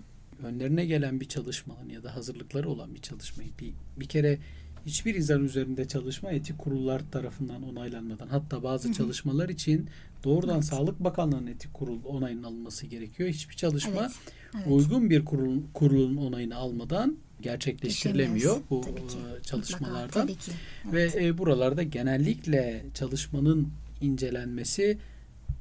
önlerine 0.44 0.86
gelen 0.86 1.20
bir 1.20 1.28
çalışmanın 1.28 1.90
ya 1.90 2.04
da 2.04 2.16
hazırlıkları 2.16 2.70
olan 2.70 2.96
bir 2.96 3.02
çalışmayı 3.02 3.50
bir, 3.60 3.74
bir 3.98 4.06
kere 4.06 4.40
hiçbir 4.86 5.16
insan 5.16 5.44
üzerinde 5.44 5.88
çalışma 5.88 6.32
etik 6.32 6.58
kurullar 6.58 7.02
tarafından 7.12 7.64
onaylanmadan 7.64 8.28
hatta 8.28 8.64
bazı 8.64 8.94
çalışmalar 8.94 9.50
için 9.50 9.90
doğrudan 10.24 10.56
Evet. 10.56 10.66
Sağlık 10.66 11.00
Bakanlığı'nın 11.00 11.48
etik 11.48 11.74
kurul 11.74 12.00
onayının 12.06 12.44
alınması 12.44 12.88
gerekiyor. 12.88 13.30
Hiçbir 13.30 13.56
çalışma 13.56 14.02
Evet, 14.02 14.12
evet. 14.56 14.68
uygun 14.68 15.10
bir 15.10 15.26
kurul, 15.26 15.62
kurulun 15.74 16.18
onayını 16.18 16.56
almadan 16.56 17.18
gerçekleştirilemiyor 17.42 18.58
bu 18.70 18.82
Tabii 18.82 18.96
ki. 18.96 19.02
Mutlaka, 19.02 19.44
çalışmalardan. 19.44 20.10
tabii 20.10 20.36
ki. 20.36 20.52
Ve 20.86 21.12
e, 21.16 21.38
buralarda 21.38 21.84
genellikle 21.84 22.86
çalışmanın 22.94 23.70
incelenmesi 24.02 24.98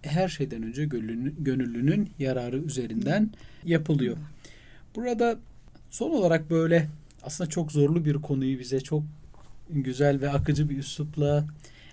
her 0.03 0.29
şeyden 0.29 0.63
önce 0.63 0.85
gönüllünün, 0.85 1.35
gönüllünün 1.39 2.11
yararı 2.19 2.59
üzerinden 2.59 3.31
yapılıyor. 3.65 4.17
Burada 4.97 5.37
son 5.91 6.11
olarak 6.11 6.51
böyle 6.51 6.89
aslında 7.23 7.51
çok 7.51 7.73
zorlu 7.73 8.05
bir 8.05 8.15
konuyu 8.15 8.59
bize 8.59 8.81
çok 8.81 9.03
güzel 9.71 10.21
ve 10.21 10.31
akıcı 10.31 10.71
bir 10.71 10.79
üslupla 10.79 11.45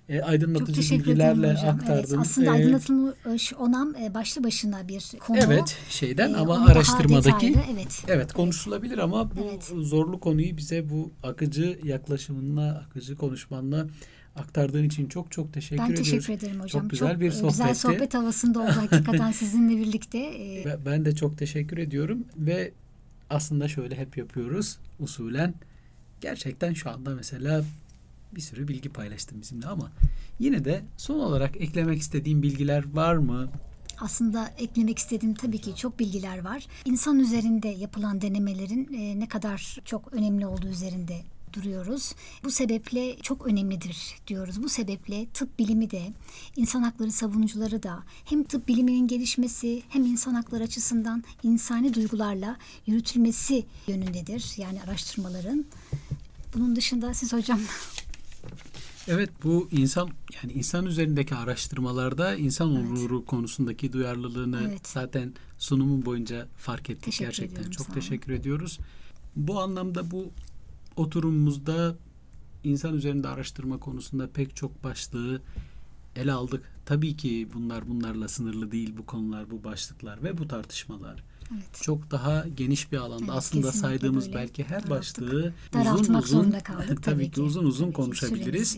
e, 0.10 0.20
Çok 0.20 0.30
aydınlatıcı 0.30 0.82
bilgilerle 0.96 1.48
aktardın. 1.52 1.94
Evet, 1.94 2.16
aslında 2.20 2.48
E, 2.48 2.50
aydınlatılmış 2.54 3.54
onam 3.54 3.96
e, 3.96 4.14
başlı 4.14 4.44
başına 4.44 4.88
bir 4.88 5.12
konu. 5.20 5.38
Evet 5.46 5.78
şeyden 5.90 6.34
E, 6.34 6.38
ama 6.38 6.66
araştırmadaki 6.66 7.48
detaylı, 7.48 7.68
evet. 7.74 8.04
Evet 8.08 8.34
konuşulabilir 8.34 8.98
ama 8.98 9.32
bu 9.36 9.40
Evet. 9.52 9.64
zorlu 9.64 10.20
konuyu 10.20 10.58
bize 10.58 10.90
bu 10.90 11.12
akıcı 11.24 11.80
yaklaşımınla, 11.84 12.86
akıcı 12.90 13.16
konuşmanla 13.16 13.88
aktardığın 14.36 14.84
için 14.84 15.08
çok 15.10 15.32
çok 15.32 15.54
teşekkür 15.54 15.84
Ben 15.84 15.86
ediyoruz. 15.92 16.12
teşekkür 16.12 16.34
ederim 16.34 16.62
hocam. 16.62 16.82
Çok 16.82 16.90
güzel 16.90 17.20
bir 17.20 17.26
e, 17.26 17.30
Güzel 17.30 17.52
sohbetti. 17.52 17.80
sohbet 17.80 18.14
havasında 18.14 18.60
oldu 18.60 18.72
hakikaten 18.76 19.32
sizinle 19.42 19.78
birlikte. 19.78 20.18
E, 20.20 20.78
Ben 20.86 21.06
de 21.06 21.16
çok 21.16 21.38
teşekkür 21.38 21.78
ediyorum 21.78 22.26
ve 22.38 22.72
aslında 23.30 23.68
şöyle 23.68 23.96
hep 23.96 24.18
yapıyoruz 24.18 24.78
usulen. 25.00 25.54
Gerçekten 26.22 26.74
şu 26.74 26.90
anda 26.90 27.16
mesela 27.16 27.63
bir 28.36 28.42
sürü 28.42 28.68
bilgi 28.68 28.90
paylaştım 28.90 29.42
bizimle 29.42 29.68
ama 29.68 29.92
yine 30.40 30.66
de 30.66 30.82
son 30.98 31.20
olarak 31.20 31.58
eklemek 31.58 32.02
istediğim 32.02 32.44
bilgiler 32.44 32.94
var 32.94 33.16
mı? 33.16 33.48
Aslında 34.00 34.50
eklemek 34.58 34.98
istediğim 35.00 35.36
tabii 35.36 35.58
ki 35.58 35.76
çok 35.76 36.00
bilgiler 36.00 36.44
var. 36.44 36.68
İnsan 36.86 37.20
üzerinde 37.20 37.68
yapılan 37.68 38.22
denemelerin 38.22 38.94
e, 38.94 39.20
ne 39.20 39.28
kadar 39.28 39.78
çok 39.86 40.13
önemli 40.13 40.48
olduğu 40.48 40.68
üzerinde 40.68 41.22
duruyoruz. 41.58 42.13
Bu 42.43 42.52
sebeple 42.52 43.17
çok 43.17 43.48
önemlidir 43.48 44.15
diyoruz. 44.28 44.63
Bu 44.63 44.70
sebeple 44.70 45.28
tıp 45.34 45.60
bilimi 45.60 45.91
de 45.91 46.13
insan 46.56 46.82
hakları 46.84 47.12
savunucuları 47.12 47.84
da 47.84 48.04
hem 48.26 48.43
tıp 48.43 48.67
biliminin 48.67 49.08
gelişmesi 49.08 49.84
hem 49.89 50.06
insan 50.06 50.34
hakları 50.34 50.63
açısından 50.63 51.24
insani 51.43 51.93
duygularla 51.93 52.58
yürütülmesi 52.88 53.65
yönündedir. 53.88 54.54
Yani 54.58 54.82
araştırmaların. 54.82 55.65
Bunun 56.54 56.76
dışında 56.76 57.13
siz 57.13 57.34
hocam 57.34 57.60
Evet 59.08 59.30
bu 59.43 59.67
insan 59.72 60.10
yani 60.43 60.54
insan 60.54 60.86
üzerindeki 60.86 61.36
araştırmalarda 61.36 62.36
insan 62.36 62.76
Evet. 62.76 62.89
onuru 62.91 63.26
konusundaki 63.26 63.93
duyarlılığını 63.93 64.62
Evet. 64.67 64.88
zaten 64.88 65.34
sunumun 65.58 66.06
boyunca 66.06 66.48
fark 66.58 66.89
ettik 66.89 67.04
Teşekkür 67.04 67.26
gerçekten. 67.26 67.72
Çok 67.72 67.93
teşekkür 67.93 68.32
ediyoruz. 68.32 68.80
Bu 69.36 69.60
anlamda 69.60 70.12
bu 70.12 70.32
oturumumuzda 70.98 71.96
insan 72.64 72.94
üzerinde 72.94 73.28
araştırma 73.28 73.80
konusunda 73.80 74.28
pek 74.30 74.56
çok 74.56 74.84
başlığı 74.84 75.42
ele 76.16 76.32
aldık. 76.32 76.64
Tabii 76.86 77.18
ki 77.18 77.48
bunlar 77.54 77.90
bunlarla 77.90 78.28
sınırlı 78.28 78.72
değil 78.72 78.94
bu 78.98 79.06
konular, 79.06 79.52
bu 79.52 79.64
başlıklar 79.64 80.24
ve 80.24 80.38
bu 80.38 80.48
tartışmalar. 80.48 81.24
evet. 81.54 81.82
Çok 81.82 82.12
daha 82.12 82.46
geniş 82.58 82.92
bir 82.92 82.98
alanda 82.98 83.24
Evet, 83.26 83.34
aslında 83.36 83.72
saydığımız 83.72 84.26
böyle. 84.26 84.38
belki 84.38 84.64
her 84.64 84.70
Daralttık. 84.70 84.90
başlığı 84.90 85.54
uzun 85.94 86.14
uzun 86.14 86.52
kaldık 86.52 86.88
tabii, 86.88 87.02
tabii 87.02 87.32
ki 87.32 87.42
uzun 87.42 87.64
uzun 87.66 87.86
Tabii 87.86 87.94
konuşabiliriz. 87.94 88.78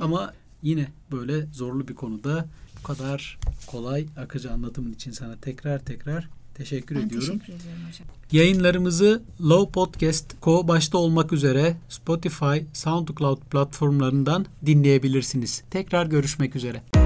Ama 0.00 0.32
yine 0.62 0.88
böyle 1.12 1.46
zorlu 1.46 1.88
bir 1.88 1.94
konuda 1.94 2.46
bu 2.78 2.82
kadar 2.86 3.38
kolay 3.66 4.06
akıcı 4.16 4.52
anlatımın 4.52 4.92
için 4.92 5.10
sana 5.10 5.36
tekrar 5.36 5.78
tekrar 5.84 6.28
teşekkür 6.54 6.96
ben 6.96 7.00
ediyorum. 7.00 7.38
teşekkür 7.38 7.62
ediyorum 7.62 7.82
hocam. 7.88 8.06
Yayınlarımızı 8.32 9.22
Low 9.40 9.72
Podcast, 9.72 10.40
Ko 10.40 10.68
başta 10.68 10.98
olmak 10.98 11.32
üzere 11.32 11.76
Spotify, 11.88 12.58
SoundCloud 12.72 13.38
platformlarından 13.38 14.46
dinleyebilirsiniz. 14.66 15.62
Tekrar 15.70 16.06
görüşmek 16.06 16.56
üzere. 16.56 17.03